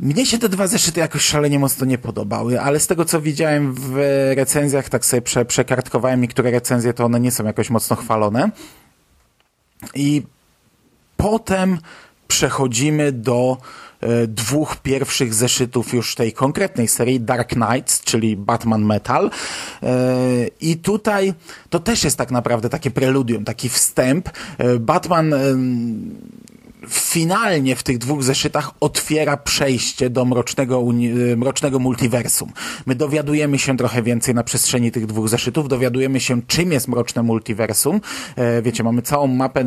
mnie 0.00 0.26
się 0.26 0.38
te 0.38 0.48
dwa 0.48 0.66
zeszyty 0.66 1.00
jakoś 1.00 1.22
szalenie 1.22 1.58
mocno 1.58 1.86
nie 1.86 1.98
podobały, 1.98 2.60
ale 2.60 2.80
z 2.80 2.86
tego 2.86 3.04
co 3.04 3.20
widziałem 3.20 3.74
w 3.74 3.94
recenzjach, 4.36 4.88
tak 4.88 5.06
sobie 5.06 5.22
prze, 5.22 5.44
przekartkowałem 5.44 6.20
niektóre 6.20 6.50
recenzje, 6.50 6.92
to 6.92 7.04
one 7.04 7.20
nie 7.20 7.30
są 7.30 7.44
jakoś 7.44 7.70
mocno 7.70 7.96
chwalone. 7.96 8.50
I 9.94 10.22
potem 11.16 11.78
przechodzimy 12.30 13.12
do 13.12 13.56
e, 14.00 14.26
dwóch 14.26 14.76
pierwszych 14.76 15.34
zeszytów 15.34 15.92
już 15.92 16.14
tej 16.14 16.32
konkretnej 16.32 16.88
serii 16.88 17.20
Dark 17.20 17.48
Knights, 17.48 18.00
czyli 18.00 18.36
Batman 18.36 18.84
Metal. 18.84 19.30
E, 19.82 19.90
I 20.60 20.76
tutaj 20.76 21.34
to 21.70 21.80
też 21.80 22.04
jest 22.04 22.18
tak 22.18 22.30
naprawdę 22.30 22.68
takie 22.68 22.90
preludium, 22.90 23.44
taki 23.44 23.68
wstęp. 23.68 24.28
E, 24.58 24.78
Batman 24.78 25.34
finalnie 26.88 27.76
w 27.76 27.82
tych 27.82 27.98
dwóch 27.98 28.22
zeszytach 28.22 28.70
otwiera 28.80 29.36
przejście 29.36 30.10
do 30.10 30.24
mrocznego, 30.24 30.84
e, 31.32 31.36
mrocznego 31.36 31.78
multiversum. 31.78 32.52
My 32.86 32.94
dowiadujemy 32.94 33.58
się 33.58 33.76
trochę 33.76 34.02
więcej 34.02 34.34
na 34.34 34.44
przestrzeni 34.44 34.90
tych 34.90 35.06
dwóch 35.06 35.28
zeszytów, 35.28 35.68
dowiadujemy 35.68 36.20
się 36.20 36.42
czym 36.46 36.72
jest 36.72 36.88
mroczne 36.88 37.22
multiversum. 37.22 38.00
E, 38.36 38.62
wiecie, 38.62 38.84
mamy 38.84 39.02
całą 39.02 39.26
mapę 39.26 39.60
e, 39.60 39.66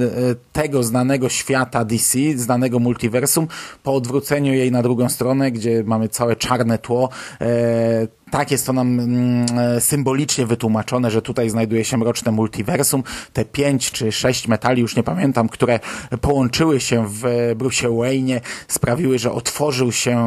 tego 0.53 0.83
znanego 0.83 1.29
świata 1.29 1.85
DC, 1.85 2.19
znanego 2.35 2.79
multiversum, 2.79 3.47
po 3.83 3.93
odwróceniu 3.93 4.53
jej 4.53 4.71
na 4.71 4.83
drugą 4.83 5.09
stronę, 5.09 5.51
gdzie 5.51 5.83
mamy 5.83 6.09
całe 6.09 6.35
czarne 6.35 6.77
tło, 6.77 7.09
e, 7.41 8.07
tak 8.33 8.51
jest 8.51 8.65
to 8.65 8.73
nam 8.73 8.99
mm, 8.99 9.45
e, 9.59 9.81
symbolicznie 9.81 10.45
wytłumaczone, 10.45 11.11
że 11.11 11.21
tutaj 11.21 11.49
znajduje 11.49 11.85
się 11.85 11.97
mroczne 11.97 12.31
multiversum. 12.31 13.03
Te 13.33 13.45
pięć 13.45 13.91
czy 13.91 14.11
sześć 14.11 14.47
metali, 14.47 14.81
już 14.81 14.95
nie 14.95 15.03
pamiętam, 15.03 15.49
które 15.49 15.79
połączyły 16.21 16.79
się 16.79 17.05
w 17.07 17.53
Bruce 17.55 17.87
Wayne'ie, 17.87 18.41
sprawiły, 18.67 19.19
że 19.19 19.31
otworzył 19.31 19.91
się, 19.91 20.17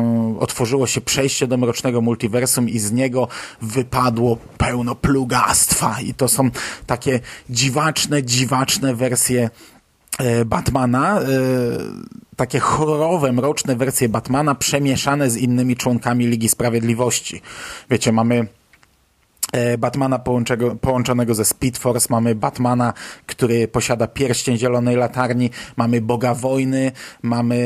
otworzyło 0.41 0.87
się 0.87 1.01
przejście 1.01 1.47
do 1.47 1.57
mrocznego 1.57 2.01
multiversum 2.01 2.69
i 2.69 2.79
z 2.79 2.93
niego 2.93 3.29
wypadło 3.63 4.39
pełno 4.59 4.95
plugastwa. 4.95 6.01
I 6.01 6.15
to 6.15 6.29
są 6.29 6.51
takie 6.87 7.21
dziwaczne, 7.51 8.23
dziwaczne 8.23 8.95
wersje 8.95 9.51
e, 10.19 10.45
Batmana, 10.45 11.21
e, 11.21 11.25
takie 12.37 12.61
horrorowe, 12.61 13.33
mroczne 13.33 13.77
wersje 13.77 14.09
Batmana 14.09 14.55
przemieszane 14.55 15.31
z 15.31 15.37
innymi 15.37 15.77
członkami 15.77 16.27
Ligi 16.27 16.49
Sprawiedliwości. 16.49 17.43
Wiecie, 17.91 18.13
mamy 18.13 18.47
Batmana 19.79 20.19
połączego, 20.19 20.77
połączonego 20.77 21.35
ze 21.35 21.45
Speed 21.45 21.81
Force, 21.81 22.07
mamy 22.11 22.35
Batmana, 22.35 22.93
który 23.27 23.69
posiada 23.69 24.07
pierścień 24.07 24.59
zielonej 24.59 24.97
latarni, 24.97 25.51
mamy 25.77 26.01
Boga 26.01 26.35
Wojny, 26.35 26.93
mamy 27.23 27.57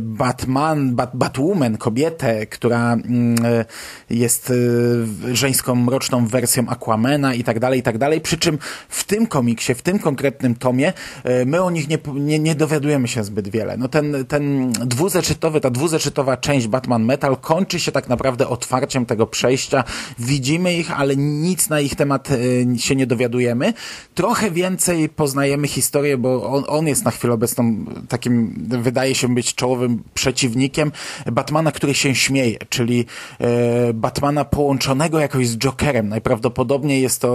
Batman, 0.00 0.94
Bat, 0.96 1.16
Batwoman, 1.16 1.78
kobietę, 1.78 2.46
która 2.46 2.92
mm, 2.92 3.36
e, 3.44 3.64
jest 4.10 4.50
e, 4.50 5.34
żeńską 5.36 5.74
mroczną 5.74 6.26
wersją 6.26 6.68
Aquamana 6.68 7.34
i 7.34 7.44
tak 7.44 7.60
dalej, 7.60 7.80
i 7.80 7.82
tak 7.82 7.98
dalej. 7.98 8.20
Przy 8.20 8.38
czym 8.38 8.58
w 8.88 9.04
tym 9.04 9.26
komiksie, 9.26 9.74
w 9.74 9.82
tym 9.82 9.98
konkretnym 9.98 10.54
tomie, 10.54 10.92
e, 11.24 11.44
my 11.44 11.62
o 11.62 11.70
nich 11.70 11.88
nie, 11.88 11.98
nie, 12.14 12.38
nie 12.38 12.54
dowiadujemy 12.54 13.08
się 13.08 13.24
zbyt 13.24 13.48
wiele. 13.48 13.76
No 13.76 13.88
ten, 13.88 14.24
ten 14.28 14.72
dwuzeszytowy, 14.72 15.60
ta 15.60 15.70
dwuzeszytowa 15.70 16.36
część 16.36 16.66
Batman 16.66 17.04
Metal 17.04 17.36
kończy 17.36 17.80
się 17.80 17.92
tak 17.92 18.08
naprawdę 18.08 18.48
otwarciem 18.48 19.06
tego 19.06 19.26
przejścia. 19.26 19.84
Widzimy 20.18 20.74
ich, 20.74 20.93
ale 20.96 21.16
nic 21.16 21.68
na 21.68 21.80
ich 21.80 21.94
temat 21.94 22.28
e, 22.30 22.78
się 22.78 22.96
nie 22.96 23.06
dowiadujemy. 23.06 23.72
Trochę 24.14 24.50
więcej 24.50 25.08
poznajemy 25.08 25.68
historię, 25.68 26.18
bo 26.18 26.50
on, 26.52 26.64
on 26.68 26.86
jest 26.86 27.04
na 27.04 27.10
chwilę 27.10 27.34
obecną 27.34 27.84
takim, 28.08 28.54
wydaje 28.82 29.14
się 29.14 29.34
być 29.34 29.54
czołowym 29.54 30.02
przeciwnikiem 30.14 30.92
Batmana, 31.32 31.72
który 31.72 31.94
się 31.94 32.14
śmieje, 32.14 32.58
czyli 32.68 33.06
e, 33.40 33.92
Batmana 33.94 34.44
połączonego 34.44 35.18
jakoś 35.18 35.48
z 35.48 35.58
Jokerem. 35.58 36.08
Najprawdopodobniej 36.08 37.02
jest 37.02 37.20
to, 37.20 37.28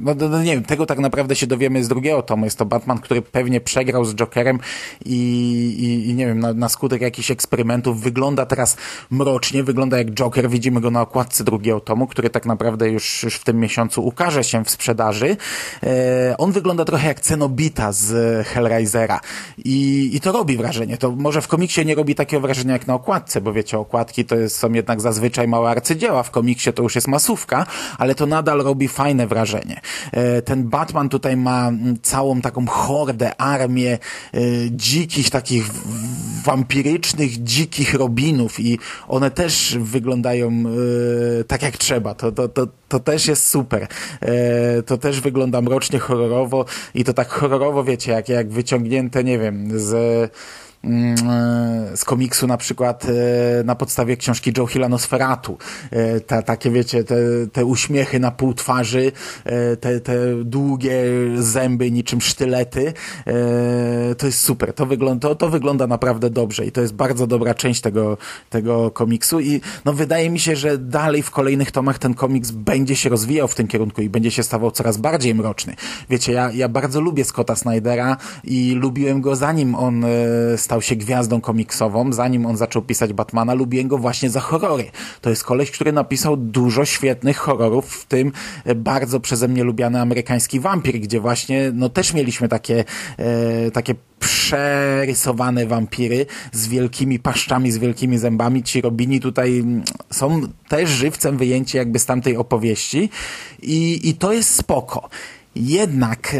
no, 0.00 0.14
no, 0.14 0.28
no 0.28 0.42
nie 0.42 0.54
wiem, 0.54 0.64
tego 0.64 0.86
tak 0.86 0.98
naprawdę 0.98 1.36
się 1.36 1.46
dowiemy 1.46 1.84
z 1.84 1.88
drugiego 1.88 2.22
tomu. 2.22 2.44
Jest 2.44 2.58
to 2.58 2.66
Batman, 2.66 2.98
który 2.98 3.22
pewnie 3.22 3.60
przegrał 3.60 4.04
z 4.04 4.14
Jokerem 4.14 4.58
i, 5.04 5.16
i, 5.78 6.10
i 6.10 6.14
nie 6.14 6.26
wiem, 6.26 6.40
na, 6.40 6.52
na 6.52 6.68
skutek 6.68 7.02
jakichś 7.02 7.30
eksperymentów 7.30 8.00
wygląda 8.00 8.46
teraz 8.46 8.76
mrocznie, 9.10 9.64
wygląda 9.64 9.98
jak 9.98 10.10
Joker. 10.10 10.50
Widzimy 10.50 10.80
go 10.80 10.90
na 10.90 11.00
okładce 11.00 11.44
drugiego 11.44 11.80
tomu, 11.80 12.06
który 12.06 12.30
tak 12.30 12.46
naprawdę 12.46 12.90
już, 12.96 13.22
już 13.22 13.34
w 13.34 13.44
tym 13.44 13.60
miesiącu 13.60 14.06
ukaże 14.06 14.44
się 14.44 14.64
w 14.64 14.70
sprzedaży. 14.70 15.36
E, 15.82 16.34
on 16.38 16.52
wygląda 16.52 16.84
trochę 16.84 17.08
jak 17.08 17.20
Cenobita 17.20 17.92
z 17.92 18.10
Hellraisera 18.46 19.20
i, 19.64 20.10
i 20.12 20.20
to 20.20 20.32
robi 20.32 20.56
wrażenie. 20.56 20.96
To 20.96 21.10
może 21.10 21.42
w 21.42 21.48
komiksie 21.48 21.86
nie 21.86 21.94
robi 21.94 22.14
takiego 22.14 22.40
wrażenia 22.40 22.72
jak 22.72 22.86
na 22.86 22.94
okładce, 22.94 23.40
bo 23.40 23.52
wiecie, 23.52 23.78
okładki 23.78 24.24
to 24.24 24.36
jest, 24.36 24.56
są 24.56 24.72
jednak 24.72 25.00
zazwyczaj 25.00 25.48
małe 25.48 25.70
arcydzieła, 25.70 26.22
w 26.22 26.30
komiksie 26.30 26.72
to 26.72 26.82
już 26.82 26.94
jest 26.94 27.08
masówka, 27.08 27.66
ale 27.98 28.14
to 28.14 28.26
nadal 28.26 28.58
robi 28.62 28.88
fajne 28.88 29.26
wrażenie. 29.26 29.80
E, 30.12 30.42
ten 30.42 30.68
Batman 30.68 31.08
tutaj 31.08 31.36
ma 31.36 31.68
mm, 31.68 31.96
całą 32.02 32.40
taką 32.40 32.66
hordę, 32.66 33.40
armię 33.40 33.92
e, 33.92 34.38
dzikich, 34.70 35.30
takich 35.30 35.70
wampirycznych, 36.46 37.42
dzikich 37.42 37.94
robinów 37.94 38.60
i 38.60 38.78
one 39.08 39.30
też 39.30 39.76
wyglądają 39.80 40.64
e, 41.40 41.44
tak 41.44 41.62
jak 41.62 41.76
trzeba. 41.76 42.14
To, 42.14 42.32
to, 42.32 42.48
to, 42.48 42.66
to 42.88 43.00
też 43.00 43.26
jest 43.26 43.48
super. 43.48 43.86
E, 44.20 44.82
to 44.82 44.98
też 44.98 45.20
wygląda 45.20 45.60
mrocznie, 45.60 45.98
horrorowo 45.98 46.64
i 46.94 47.04
to 47.04 47.12
tak 47.12 47.28
horrorowo, 47.28 47.84
wiecie, 47.84 48.12
jak, 48.12 48.28
jak 48.28 48.48
wyciągnięte, 48.48 49.24
nie 49.24 49.38
wiem, 49.38 49.80
z 49.80 49.92
z 51.94 52.04
komiksu 52.04 52.46
na 52.46 52.56
przykład 52.56 53.06
e, 53.60 53.64
na 53.64 53.74
podstawie 53.74 54.16
książki 54.16 54.52
Joe 54.58 54.66
Hilla 54.66 54.88
Nosferatu. 54.88 55.58
E, 55.90 56.20
Ta, 56.20 56.42
takie 56.42 56.70
wiecie, 56.70 57.04
te, 57.04 57.16
te 57.52 57.64
uśmiechy 57.64 58.20
na 58.20 58.30
pół 58.30 58.54
twarzy, 58.54 59.12
e, 59.44 59.76
te, 59.76 60.00
te 60.00 60.14
długie 60.44 61.02
zęby 61.38 61.90
niczym 61.90 62.20
sztylety. 62.20 62.92
E, 63.26 64.14
To 64.14 64.26
jest 64.26 64.40
super. 64.40 64.72
To 64.72 64.86
wygląda, 64.86 65.28
to, 65.28 65.34
to 65.34 65.48
wygląda 65.48 65.86
naprawdę 65.86 66.30
dobrze 66.30 66.66
i 66.66 66.72
to 66.72 66.80
jest 66.80 66.94
bardzo 66.94 67.26
dobra 67.26 67.54
część 67.54 67.80
tego, 67.80 68.18
tego 68.50 68.90
komiksu 68.90 69.40
i 69.40 69.60
no 69.84 69.92
wydaje 69.92 70.30
mi 70.30 70.38
się, 70.38 70.56
że 70.56 70.78
dalej 70.78 71.22
w 71.22 71.30
kolejnych 71.30 71.70
tomach 71.70 71.98
ten 71.98 72.14
komiks 72.14 72.50
będzie 72.50 72.96
się 72.96 73.08
rozwijał 73.08 73.48
w 73.48 73.54
tym 73.54 73.66
kierunku 73.68 74.02
i 74.02 74.08
będzie 74.08 74.30
się 74.30 74.42
stawał 74.42 74.70
coraz 74.70 74.96
bardziej 74.96 75.34
mroczny. 75.34 75.74
Wiecie, 76.10 76.32
ja, 76.32 76.50
ja 76.52 76.68
bardzo 76.68 77.00
lubię 77.00 77.24
Scotta 77.24 77.56
Snydera 77.56 78.16
i 78.44 78.74
lubiłem 78.74 79.20
go 79.20 79.36
zanim 79.36 79.74
on 79.74 80.04
e, 80.04 80.08
stał 80.56 80.75
stał 80.76 80.82
się 80.82 80.96
gwiazdą 80.96 81.40
komiksową, 81.40 82.12
zanim 82.12 82.46
on 82.46 82.56
zaczął 82.56 82.82
pisać 82.82 83.12
Batmana, 83.12 83.54
lubiłem 83.54 83.88
go 83.88 83.98
właśnie 83.98 84.30
za 84.30 84.40
horrory. 84.40 84.84
To 85.20 85.30
jest 85.30 85.44
koleś, 85.44 85.70
który 85.70 85.92
napisał 85.92 86.36
dużo 86.36 86.84
świetnych 86.84 87.36
horrorów, 87.36 87.94
w 87.94 88.06
tym 88.06 88.32
bardzo 88.76 89.20
przeze 89.20 89.48
mnie 89.48 89.64
lubiany 89.64 90.00
amerykański 90.00 90.60
wampir, 90.60 91.00
gdzie 91.00 91.20
właśnie, 91.20 91.70
no 91.74 91.88
też 91.88 92.14
mieliśmy 92.14 92.48
takie, 92.48 92.84
e, 93.18 93.70
takie 93.70 93.94
przerysowane 94.20 95.66
wampiry 95.66 96.26
z 96.52 96.68
wielkimi 96.68 97.18
paszczami, 97.18 97.72
z 97.72 97.78
wielkimi 97.78 98.18
zębami. 98.18 98.62
Ci 98.62 98.80
Robini 98.80 99.20
tutaj 99.20 99.58
mm, 99.58 99.82
są 100.12 100.40
też 100.68 100.90
żywcem 100.90 101.36
wyjęci 101.36 101.76
jakby 101.76 101.98
z 101.98 102.06
tamtej 102.06 102.36
opowieści 102.36 103.10
i, 103.62 104.08
i 104.08 104.14
to 104.14 104.32
jest 104.32 104.54
spoko. 104.54 105.08
Jednak 105.56 106.36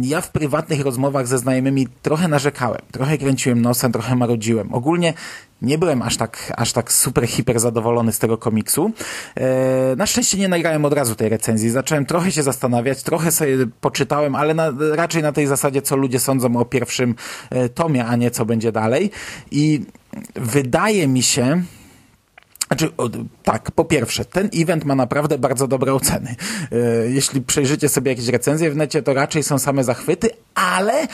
ja 0.00 0.20
w 0.20 0.30
prywatnych 0.30 0.80
rozmowach 0.80 1.26
ze 1.26 1.38
znajomymi 1.38 1.88
trochę 2.02 2.28
narzekałem, 2.28 2.80
trochę 2.92 3.18
kręciłem 3.18 3.62
nosem, 3.62 3.92
trochę 3.92 4.16
marudziłem. 4.16 4.74
Ogólnie 4.74 5.14
nie 5.62 5.78
byłem 5.78 6.02
aż 6.02 6.16
tak, 6.16 6.52
aż 6.56 6.72
tak 6.72 6.92
super, 6.92 7.26
hiper 7.26 7.60
zadowolony 7.60 8.12
z 8.12 8.18
tego 8.18 8.38
komiksu. 8.38 8.92
E, 9.34 9.96
na 9.96 10.06
szczęście 10.06 10.38
nie 10.38 10.48
nagrałem 10.48 10.84
od 10.84 10.92
razu 10.92 11.14
tej 11.14 11.28
recenzji. 11.28 11.70
Zacząłem 11.70 12.06
trochę 12.06 12.32
się 12.32 12.42
zastanawiać, 12.42 13.02
trochę 13.02 13.30
sobie 13.30 13.66
poczytałem, 13.80 14.34
ale 14.34 14.54
na, 14.54 14.72
raczej 14.92 15.22
na 15.22 15.32
tej 15.32 15.46
zasadzie, 15.46 15.82
co 15.82 15.96
ludzie 15.96 16.20
sądzą 16.20 16.56
o 16.56 16.64
pierwszym 16.64 17.14
e, 17.50 17.68
tomie, 17.68 18.06
a 18.06 18.16
nie 18.16 18.30
co 18.30 18.44
będzie 18.44 18.72
dalej. 18.72 19.10
I 19.50 19.82
wydaje 20.36 21.08
mi 21.08 21.22
się, 21.22 21.62
znaczy, 22.72 22.96
o, 22.96 23.08
tak, 23.42 23.70
po 23.70 23.84
pierwsze, 23.84 24.24
ten 24.24 24.50
event 24.54 24.84
ma 24.84 24.94
naprawdę 24.94 25.38
bardzo 25.38 25.68
dobre 25.68 25.94
oceny. 25.94 26.36
E, 26.72 26.76
jeśli 27.10 27.42
przejrzycie 27.42 27.88
sobie 27.88 28.10
jakieś 28.10 28.28
recenzje 28.28 28.70
w 28.70 28.76
necie, 28.76 29.02
to 29.02 29.14
raczej 29.14 29.42
są 29.42 29.58
same 29.58 29.84
zachwyty, 29.84 30.30
ale 30.54 31.06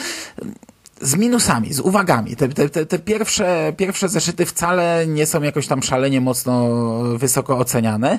z 1.00 1.16
minusami, 1.16 1.74
z 1.74 1.80
uwagami. 1.80 2.36
Te, 2.36 2.48
te, 2.48 2.86
te 2.86 2.98
pierwsze, 2.98 3.72
pierwsze 3.76 4.08
zeszyty 4.08 4.46
wcale 4.46 5.06
nie 5.06 5.26
są 5.26 5.42
jakoś 5.42 5.66
tam 5.66 5.82
szalenie 5.82 6.20
mocno 6.20 6.68
wysoko 7.16 7.58
oceniane 7.58 8.18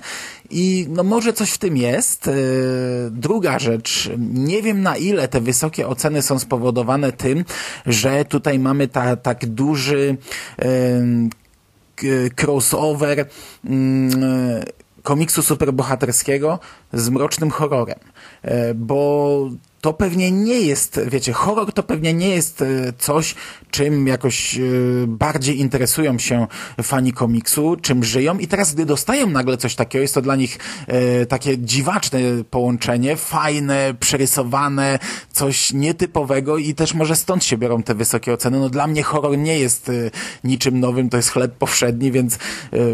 i 0.50 0.88
no 0.90 1.04
może 1.04 1.34
coś 1.34 1.52
w 1.52 1.58
tym 1.58 1.78
jest. 1.78 2.28
E, 2.28 2.32
druga 3.12 3.60
rzecz, 3.60 4.10
nie 4.34 4.62
wiem 4.62 4.82
na 4.82 4.98
ile 4.98 5.28
te 5.28 5.42
wysokie 5.42 5.88
oceny 5.88 6.22
są 6.22 6.40
spowodowane 6.40 7.12
tym, 7.12 7.46
że 7.86 8.26
tutaj 8.26 8.60
mamy 8.60 8.88
ta, 8.88 9.16
tak 9.16 9.46
duży 9.46 10.18
crossover 12.36 13.26
mm, 13.66 14.64
komiksu 15.04 15.44
superbohaterskiego 15.44 16.60
z 16.94 17.10
mrocznym 17.10 17.52
horrorem. 17.52 18.00
E, 18.42 18.74
bo 18.74 19.50
to 19.82 19.94
pewnie 19.94 20.32
nie 20.32 20.62
jest, 20.62 21.00
wiecie, 21.08 21.34
horror 21.34 21.74
to 21.74 21.84
pewnie 21.84 22.14
nie 22.14 22.30
jest 22.30 22.62
e, 22.62 22.66
coś, 22.98 23.36
czym 23.72 24.08
jakoś 24.08 24.58
e, 24.58 24.62
bardziej 25.08 25.60
interesują 25.60 26.20
się 26.20 26.48
fani 26.84 27.14
komiksu, 27.14 27.78
czym 27.82 28.04
żyją 28.04 28.38
i 28.38 28.48
teraz, 28.48 28.74
gdy 28.74 28.86
dostają 28.86 29.30
nagle 29.30 29.58
coś 29.58 29.76
takiego, 29.76 30.02
jest 30.02 30.14
to 30.14 30.22
dla 30.22 30.36
nich 30.36 30.58
e, 30.88 31.26
takie 31.26 31.58
dziwaczne 31.58 32.20
połączenie, 32.50 33.16
fajne, 33.16 33.94
przerysowane, 34.00 35.00
coś 35.34 35.74
nietypowego 35.74 36.58
i 36.58 36.76
też 36.76 36.94
może 36.94 37.16
stąd 37.16 37.44
się 37.44 37.58
biorą 37.58 37.84
te 37.84 37.96
wysokie 37.96 38.34
oceny. 38.34 38.60
No 38.60 38.70
dla 38.70 38.88
mnie 38.88 39.04
horror 39.04 39.38
nie 39.38 39.60
jest 39.60 39.92
niczym 40.44 40.80
nowym, 40.80 41.10
to 41.10 41.18
jest 41.18 41.30
chleb 41.30 41.56
powszedni, 41.56 42.12
więc 42.12 42.38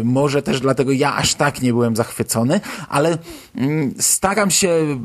może 0.04 0.42
też 0.42 0.60
dlatego 0.60 0.92
ja 0.92 1.16
aż 1.16 1.34
tak 1.34 1.62
nie 1.62 1.72
byłem 1.72 1.96
zachwycony, 1.96 2.60
ale 2.88 3.18
mm, 3.56 3.94
staram 3.98 4.50
się 4.50 4.98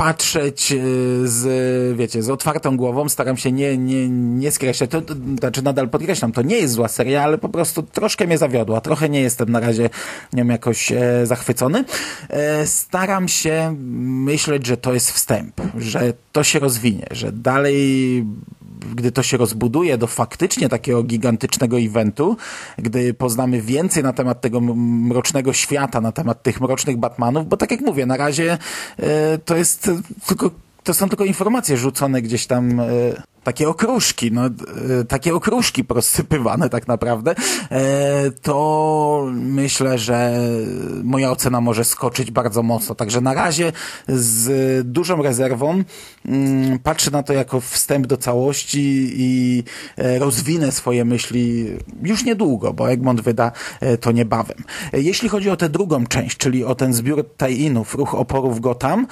patrzeć 0.00 0.72
e, 0.72 0.76
z, 1.24 1.96
wiecie, 1.96 2.22
z 2.22 2.30
otwartą 2.30 2.76
głową, 2.76 3.08
staram 3.08 3.36
się 3.36 3.52
nie, 3.52 3.78
nie, 3.78 4.08
nie 4.08 4.50
skreślać, 4.50 4.90
to, 4.90 5.02
to, 5.02 5.14
znaczy 5.38 5.62
nadal 5.62 5.88
podkreślam, 5.88 6.32
to 6.32 6.42
nie 6.42 6.56
jest 6.56 6.74
zła 6.74 6.88
seria, 6.88 7.22
ale 7.22 7.38
po 7.38 7.48
prostu 7.48 7.82
troszkę 7.82 8.26
mnie 8.26 8.38
zawiodła, 8.38 8.80
trochę 8.80 9.08
nie 9.08 9.20
jestem 9.20 9.48
na 9.48 9.60
razie 9.60 9.90
nią 10.32 10.46
jakoś 10.46 10.92
e, 10.92 11.26
zachwycony. 11.26 11.84
E, 12.28 12.66
staram 12.66 13.28
się 13.28 13.76
myśleć, 14.26 14.66
że 14.66 14.76
to 14.76 14.94
jest 14.94 15.10
wstęp, 15.10 15.60
że 15.78 16.12
to 16.32 16.44
się 16.44 16.58
rozwinie, 16.58 17.06
że 17.10 17.32
dalej 17.32 18.24
gdy 18.94 19.12
to 19.12 19.22
się 19.22 19.36
rozbuduje 19.36 19.98
do 19.98 20.06
faktycznie 20.06 20.68
takiego 20.68 21.02
gigantycznego 21.02 21.80
eventu, 21.80 22.36
gdy 22.78 23.14
poznamy 23.14 23.62
więcej 23.62 24.02
na 24.02 24.12
temat 24.12 24.40
tego 24.40 24.60
mrocznego 24.60 25.52
świata, 25.52 26.00
na 26.00 26.12
temat 26.12 26.42
tych 26.42 26.60
mrocznych 26.60 26.96
Batmanów, 26.96 27.48
bo 27.48 27.56
tak 27.56 27.70
jak 27.70 27.80
mówię, 27.80 28.06
na 28.06 28.16
razie 28.16 28.58
e, 28.98 29.38
to 29.38 29.56
jest 29.56 29.90
tylko 30.26 30.50
to 30.84 30.94
są 30.94 31.08
tylko 31.08 31.24
informacje 31.24 31.76
rzucone 31.76 32.22
gdzieś 32.22 32.46
tam 32.46 32.80
e, 32.80 32.86
takie 33.44 33.68
okruszki, 33.68 34.32
no, 34.32 34.46
e, 34.46 34.50
takie 35.08 35.34
okruszki 35.34 35.84
rozsypywane 35.88 36.68
tak 36.68 36.88
naprawdę, 36.88 37.34
e, 37.70 38.30
to 38.30 39.26
myślę, 39.32 39.98
że 39.98 40.40
moja 41.04 41.30
ocena 41.30 41.60
może 41.60 41.84
skoczyć 41.84 42.30
bardzo 42.30 42.62
mocno. 42.62 42.94
Także 42.94 43.20
na 43.20 43.34
razie 43.34 43.72
z 44.08 44.86
dużą 44.86 45.22
rezerwą 45.22 45.82
mm, 46.26 46.78
patrzę 46.78 47.10
na 47.10 47.22
to 47.22 47.32
jako 47.32 47.60
wstęp 47.60 48.06
do 48.06 48.16
całości 48.16 49.12
i 49.14 49.62
e, 49.96 50.18
rozwinę 50.18 50.72
swoje 50.72 51.04
myśli 51.04 51.66
już 52.02 52.24
niedługo, 52.24 52.72
bo 52.72 52.90
Egmont 52.90 53.20
wyda 53.20 53.52
to 54.00 54.12
niebawem. 54.12 54.58
Jeśli 54.92 55.28
chodzi 55.28 55.50
o 55.50 55.56
tę 55.56 55.68
drugą 55.68 56.06
część, 56.06 56.36
czyli 56.36 56.64
o 56.64 56.74
ten 56.74 56.92
zbiór 56.92 57.24
tajinów, 57.36 57.94
ruch 57.94 58.14
oporów 58.14 58.60
Gotham, 58.60 59.06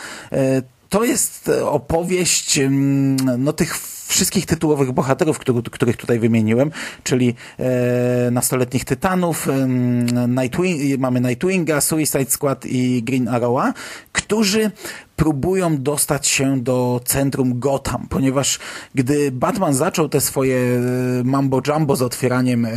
to 0.89 1.05
jest 1.05 1.51
opowieść 1.65 2.59
mm, 2.59 3.17
no, 3.45 3.53
tych 3.53 3.79
wszystkich 4.09 4.47
tytułowych 4.47 4.93
bohaterów, 4.93 5.39
który, 5.39 5.63
których 5.63 5.97
tutaj 5.97 6.19
wymieniłem, 6.19 6.71
czyli 7.05 7.35
e, 7.59 8.31
nastoletnich 8.31 8.85
Tytanów, 8.85 9.49
e, 9.49 9.69
Nightwing, 10.29 11.01
mamy 11.01 11.21
Nightwinga, 11.21 11.81
Suicide 11.81 12.31
Squad 12.31 12.67
i 12.67 13.03
Green 13.03 13.29
Arrowa, 13.29 13.75
którzy 14.13 14.71
próbują 15.19 15.83
dostać 15.83 16.27
się 16.27 16.61
do 16.61 17.01
centrum 17.05 17.59
Gotham, 17.59 18.07
ponieważ 18.09 18.59
gdy 18.95 19.33
Batman 19.33 19.75
zaczął 19.75 20.09
te 20.09 20.21
swoje 20.21 20.57
e, 20.57 20.81
mambo 21.25 21.61
jumbo 21.67 21.97
z 21.97 22.03
otwieraniem 22.03 22.65
e, 22.65 22.71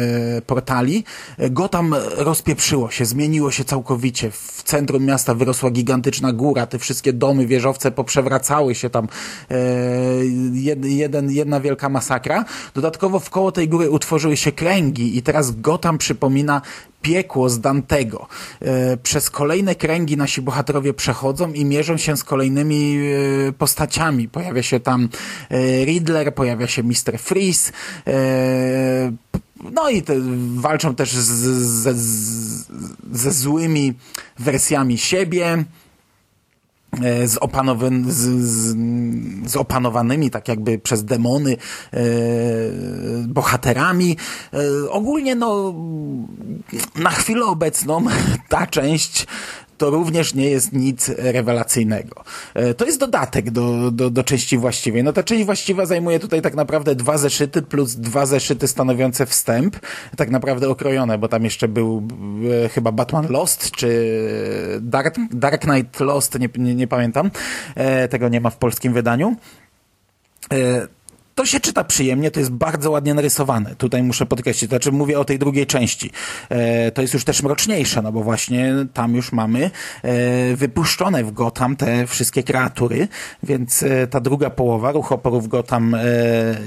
portali, 0.48 1.04
e, 1.38 1.50
Gotham 1.50 1.96
rozpieprzyło 2.18 2.92
się, 2.92 3.06
zmieniło 3.06 3.52
się 3.52 3.64
całkowicie. 3.64 4.32
W 4.32 4.64
centrum 4.64 5.06
miasta 5.06 5.34
wyrosła 5.36 5.72
gigantyczna 5.72 6.34
góra, 6.34 6.66
te 6.66 6.80
wszystkie 6.80 7.14
domy, 7.14 7.48
wieżowce 7.48 7.92
poprzewracały 7.92 8.76
się 8.76 8.90
tam. 8.90 9.08
Jeden, 10.84 11.32
jedna 11.32 11.60
wielka 11.60 11.90
masakra. 11.90 12.46
Dodatkowo 12.74 13.20
w 13.20 13.30
koło 13.30 13.52
tej 13.52 13.70
góry 13.70 13.90
utworzyły 13.90 14.38
się 14.38 14.52
kręgi 14.52 15.18
i 15.18 15.22
teraz 15.22 15.52
Gotham 15.52 15.98
przypomina 15.98 16.62
piekło 17.02 17.50
z 17.50 17.60
Dantego. 17.60 18.28
Przez 19.04 19.30
kolejne 19.30 19.76
kręgi 19.76 20.18
nasi 20.18 20.42
bohaterowie 20.42 20.94
przechodzą 20.94 21.54
i 21.54 21.66
mierzą 21.66 21.98
się 21.98 22.18
z 22.18 22.24
kolejnymi 22.32 22.98
e, 22.98 23.52
postaciami. 23.52 24.28
Pojawia 24.28 24.63
się 24.63 24.80
tam 24.80 25.10
e, 25.50 25.86
Riddler, 25.86 26.36
pojawia 26.36 26.67
się 26.67 26.84
Mr. 26.84 27.20
Freeze, 27.20 27.72
no 29.74 29.89
i 29.89 30.02
te, 30.02 30.13
walczą 30.56 30.96
też 30.96 31.13
ze 33.12 33.32
złymi 33.32 33.94
wersjami 34.39 34.98
siebie. 34.98 35.65
E, 37.04 37.28
z, 37.28 37.38
opanowan, 37.38 38.12
z, 38.12 38.15
z, 38.15 38.76
z, 39.52 39.56
opanowanymi 39.56 40.30
tak 40.30 40.48
jakby 40.48 40.80
przez 40.80 41.06
demony 41.06 41.58
e, 41.94 42.00
bohaterami. 43.28 44.17
E, 44.54 44.89
ogólnie 44.89 45.36
no 45.36 45.74
na 46.96 47.10
chwilę 47.10 47.46
obecną 47.46 48.06
ta 48.50 48.67
część 48.67 49.28
to 49.82 49.89
również 49.89 50.34
nie 50.34 50.50
jest 50.50 50.74
nic 50.74 51.10
rewelacyjnego. 51.10 52.24
E, 52.54 52.74
to 52.74 52.86
jest 52.86 53.00
dodatek 53.00 53.52
do, 53.52 53.91
do, 53.91 54.10
do 54.10 54.24
części 54.24 54.58
właściwej. 54.58 55.04
No 55.04 55.13
ta 55.13 55.24
część 55.24 55.46
właściwa 55.46 55.86
zajmuje 55.86 56.20
tutaj 56.20 56.41
tak 56.41 56.56
naprawdę 56.56 56.96
dwa 56.96 57.17
zeszyty 57.17 57.62
plus 57.62 57.96
dwa 57.96 58.26
zeszyty 58.26 58.67
stanowiące 58.67 59.26
wstęp, 59.26 59.76
tak 60.17 60.30
naprawdę 60.30 60.70
okrojone, 60.70 61.17
bo 61.17 61.28
tam 61.28 61.44
jeszcze 61.44 61.67
był 61.67 62.08
e, 62.65 62.70
chyba 62.70 62.91
Batman 62.91 63.28
Lost, 63.30 63.72
czy 63.72 63.89
Dark, 64.82 65.15
Dark 65.32 65.62
Knight 65.62 66.00
Lost, 66.00 66.39
nie, 66.39 66.50
nie, 66.58 66.76
nie 66.76 66.88
pamiętam. 66.88 67.32
E, 67.76 68.08
tego 68.08 68.30
nie 68.30 68.41
ma 68.41 68.50
w 68.50 68.58
polskim 68.58 68.94
wydaniu 68.94 69.36
to 71.36 71.46
się 71.46 71.60
czyta 71.60 71.84
przyjemnie, 71.84 72.32
to 72.32 72.39
jest 72.39 72.52
bardzo 72.52 72.91
ładnie 72.91 73.13
narysowane. 73.13 73.76
Tutaj 73.76 74.04
muszę 74.04 74.26
podkreślić, 74.26 74.70
znaczy 74.70 74.91
mówię 74.91 75.20
o 75.20 75.26
tej 75.26 75.39
drugiej 75.39 75.67
części. 75.67 76.12
E, 76.50 76.91
to 76.91 77.02
jest 77.02 77.13
już 77.13 77.24
też 77.24 77.44
mroczniejsze, 77.44 78.02
no 78.02 78.12
bo 78.12 78.24
właśnie 78.24 78.74
tam 78.94 79.15
już 79.15 79.32
mamy 79.32 79.72
e, 80.04 80.56
wypuszczone 80.56 81.24
w 81.24 81.32
Gotham 81.32 81.76
te 81.76 82.08
wszystkie 82.08 82.44
kreatury, 82.44 83.08
więc 83.44 83.84
e, 83.84 84.08
ta 84.08 84.20
druga 84.20 84.50
połowa 84.50 84.91
ruch 84.91 85.12
oporów 85.12 85.48
Gotham 85.48 85.96
e, 85.96 86.02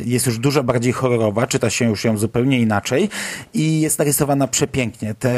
jest 0.05 0.27
już 0.27 0.39
dużo 0.39 0.65
bardziej 0.65 0.93
horrorowa, 0.93 1.47
czyta 1.47 1.71
się 1.71 1.85
już 1.85 2.05
ją 2.05 2.19
zupełnie 2.19 2.61
inaczej 2.61 3.09
i 3.55 3.81
jest 3.81 3.99
narysowana 3.99 4.49
przepięknie. 4.49 5.15
Te 5.15 5.35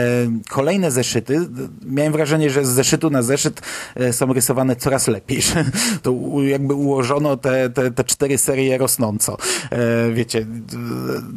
kolejne 0.48 0.90
zeszyty, 0.90 1.48
miałem 1.86 2.12
wrażenie, 2.12 2.50
że 2.50 2.64
z 2.64 2.68
zeszytu 2.68 3.10
na 3.10 3.22
zeszyt 3.22 3.60
e, 3.94 4.12
są 4.12 4.32
rysowane 4.32 4.76
coraz 4.76 5.08
lepiej, 5.08 5.42
że 5.48 5.64
to 6.02 6.14
jakby 6.42 6.74
ułożono 6.74 7.36
te, 7.36 7.70
te, 7.70 7.90
te 7.90 8.04
cztery 8.04 8.38
serie 8.38 8.78
rosnące 8.78 9.15
gorąco. 9.16 9.36
E, 9.70 10.10
wiecie, 10.12 10.46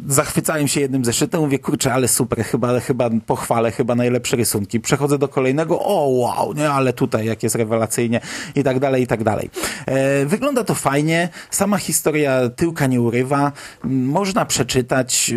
zachwycałem 0.08 0.68
się 0.68 0.80
jednym 0.80 1.04
zeszytem, 1.04 1.40
mówię, 1.40 1.58
kurczę, 1.58 1.92
ale 1.92 2.08
super, 2.08 2.44
chyba, 2.44 2.80
chyba 2.80 3.10
pochwalę, 3.26 3.70
chyba 3.70 3.94
najlepsze 3.94 4.36
rysunki. 4.36 4.80
Przechodzę 4.80 5.18
do 5.18 5.28
kolejnego, 5.28 5.80
o 5.80 6.08
wow, 6.08 6.52
nie, 6.54 6.70
ale 6.70 6.92
tutaj 6.92 7.26
jak 7.26 7.42
jest 7.42 7.54
rewelacyjnie 7.54 8.20
i 8.54 8.62
tak 8.62 8.78
dalej, 8.78 9.02
i 9.02 9.06
tak 9.06 9.24
dalej. 9.24 9.50
E, 9.86 10.26
wygląda 10.26 10.64
to 10.64 10.74
fajnie, 10.74 11.28
sama 11.50 11.78
historia 11.78 12.48
tyłka 12.56 12.86
nie 12.86 13.00
urywa, 13.00 13.52
można 13.84 14.44
przeczytać, 14.44 15.32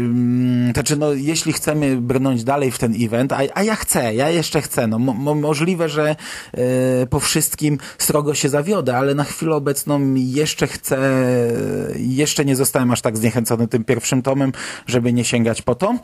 znaczy 0.74 0.98
no, 0.98 1.14
jeśli 1.14 1.54
chcemy 1.54 1.98
brnąć 1.98 2.44
dalej 2.44 2.72
w 2.72 2.78
ten 2.78 2.94
event, 3.00 3.34
a, 3.34 3.40
a 3.54 3.64
ja 3.64 3.76
chcę, 3.76 4.16
ja 4.16 4.30
jeszcze 4.30 4.62
chcę, 4.62 4.88
no 4.88 5.00
mo, 5.00 5.36
możliwe, 5.36 5.90
że 5.90 6.16
e, 6.54 7.08
po 7.08 7.20
wszystkim 7.20 7.78
srogo 7.98 8.34
się 8.34 8.50
zawiodę, 8.50 8.98
ale 8.98 9.16
na 9.16 9.24
chwilę 9.24 9.56
obecną 9.56 10.14
jeszcze 10.16 10.68
chcę, 10.68 10.98
jeszcze 11.96 12.33
nie 12.42 12.56
zostałem 12.56 12.92
aż 12.92 13.02
tak 13.02 13.18
zniechęcony 13.18 13.68
tym 13.68 13.84
pierwszym 13.84 14.22
tomem, 14.22 14.52
żeby 14.88 15.14
nie 15.14 15.26
sięgać 15.26 15.62
po 15.62 15.76
to. 15.76 15.96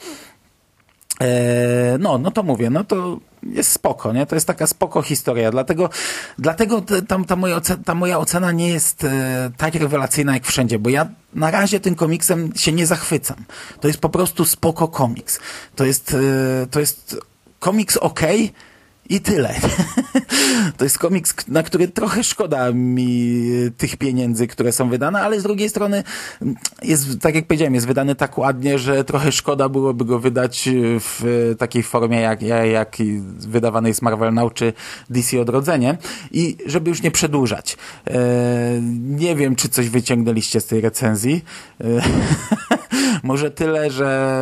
E, 1.21 1.97
no, 1.99 2.17
no 2.17 2.31
to 2.31 2.43
mówię, 2.43 2.69
no 2.69 2.83
to 2.83 3.19
jest 3.43 3.71
spoko, 3.71 4.13
nie? 4.13 4.25
To 4.25 4.35
jest 4.35 4.47
taka 4.47 4.67
spoko 4.67 5.01
historia, 5.01 5.51
dlatego, 5.51 5.89
dlatego 6.37 6.81
te- 6.81 7.01
tam, 7.01 7.25
ta, 7.25 7.35
moja 7.35 7.55
ocena, 7.55 7.83
ta 7.85 7.95
moja 7.95 8.19
ocena 8.19 8.51
nie 8.51 8.69
jest 8.69 9.03
e, 9.03 9.51
tak 9.57 9.75
rewelacyjna 9.75 10.33
jak 10.33 10.45
wszędzie, 10.45 10.79
bo 10.79 10.89
ja 10.89 11.07
na 11.33 11.51
razie 11.51 11.79
tym 11.79 11.95
komiksem 11.95 12.51
się 12.55 12.71
nie 12.71 12.85
zachwycam. 12.85 13.37
To 13.79 13.87
jest 13.87 13.99
po 13.99 14.09
prostu 14.09 14.45
spoko 14.45 14.87
komiks. 14.87 15.39
To 15.75 15.85
jest, 15.85 16.13
e, 16.63 16.67
to 16.67 16.79
jest 16.79 17.17
komiks 17.59 17.97
ok 17.97 18.19
i 19.10 19.22
tyle. 19.22 19.56
To 20.78 20.84
jest 20.84 21.00
komiks, 21.00 21.48
na 21.48 21.63
który 21.63 21.88
trochę 21.88 22.24
szkoda 22.24 22.72
mi 22.72 23.41
e, 23.67 23.72
tych 23.72 23.98
pieniędzy, 23.98 24.48
które 24.48 24.72
są 24.72 24.89
wydane, 24.89 25.22
ale 25.22 25.39
z 25.39 25.43
drugiej 25.43 25.69
strony 25.69 26.04
mm, 26.41 26.56
jest, 26.84 27.19
tak 27.22 27.36
jak 27.36 27.48
powiedziałem, 27.48 27.76
jest 27.76 27.88
wydany 27.88 28.15
tak 28.15 28.38
ładnie, 28.38 28.80
że 28.80 29.04
trochę 29.04 29.32
szkoda 29.32 29.69
byłoby 29.69 30.06
go 30.06 30.19
wydać 30.19 30.67
e, 30.67 30.72
w 31.00 31.26
e, 31.52 31.56
takiej 31.56 31.84
formie, 31.84 32.22
jak, 32.22 32.41
jak, 32.72 32.98
wydawany 33.39 33.88
jest 33.88 34.02
Marvel 34.02 34.34
Now 34.34 34.54
czy 34.54 34.74
DC 35.10 35.41
Odrodzenie. 35.41 35.98
I 36.32 36.58
żeby 36.65 36.89
już 36.89 37.02
nie 37.02 37.12
przedłużać. 37.12 37.78
Nie 39.02 39.36
wiem, 39.36 39.56
czy 39.56 39.69
coś 39.69 39.89
wyciągnęliście 39.89 40.62
z 40.62 40.65
tej 40.65 40.82
recenzji. 40.82 41.43
Może 43.24 43.52
tyle, 43.52 43.91
że 43.91 44.36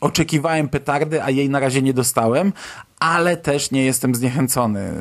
oczekiwałem 0.00 0.68
petardy, 0.68 1.22
a 1.22 1.30
jej 1.30 1.50
na 1.50 1.60
razie 1.60 1.82
nie 1.82 1.94
dostałem, 1.94 2.52
ale 3.00 3.36
też 3.36 3.70
nie 3.70 3.84
jestem 3.84 4.14
zniechęcony. 4.14 4.92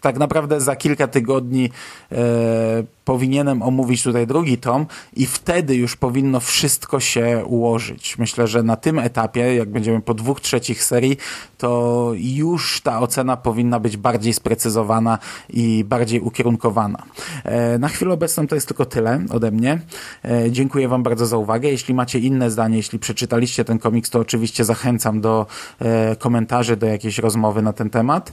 Tak 0.00 0.18
naprawdę 0.18 0.60
za 0.60 0.76
kilka 0.76 1.06
tygodni 1.08 1.70
e, 2.12 2.16
powinienem 3.04 3.62
omówić 3.62 4.02
tutaj 4.02 4.26
drugi 4.26 4.58
tom 4.58 4.86
i 5.16 5.26
wtedy 5.26 5.76
już 5.76 5.96
powinno 5.96 6.40
wszystko 6.40 7.00
się 7.00 7.42
ułożyć. 7.46 8.18
Myślę, 8.18 8.46
że 8.46 8.62
na 8.62 8.76
tym 8.76 8.98
etapie, 8.98 9.54
jak 9.54 9.68
będziemy 9.68 10.00
po 10.00 10.14
dwóch 10.14 10.40
trzecich 10.40 10.84
serii, 10.84 11.16
to 11.58 12.10
już 12.14 12.80
ta 12.80 13.00
ocena 13.00 13.36
powinna 13.36 13.80
być 13.80 13.96
bardziej 13.96 14.32
sprecyzowana 14.32 15.18
i 15.50 15.84
bardziej 15.88 16.20
ukierunkowana. 16.20 17.02
E, 17.44 17.78
na 17.78 17.88
chwilę 17.88 18.12
obecną 18.12 18.46
to 18.46 18.54
jest 18.54 18.66
tylko 18.66 18.84
tyle 18.84 19.20
ode 19.30 19.50
mnie. 19.50 19.80
E, 20.24 20.50
dziękuję 20.50 20.88
Wam 20.88 21.02
bardzo 21.02 21.26
za 21.26 21.36
uwagę. 21.36 21.68
Jeśli 21.68 21.94
macie 21.94 22.18
inne 22.18 22.50
zdanie, 22.50 22.76
jeśli 22.76 22.98
przeczytaliście 22.98 23.64
ten 23.64 23.78
komiks, 23.78 24.10
to 24.10 24.18
oczywiście 24.18 24.64
zachęcam 24.64 25.20
do 25.20 25.46
e, 25.78 26.16
komentarzy, 26.16 26.76
do 26.76 26.86
jakiejś 26.86 27.18
rozmowy 27.18 27.62
na 27.62 27.72
ten 27.72 27.90
temat. 27.90 28.32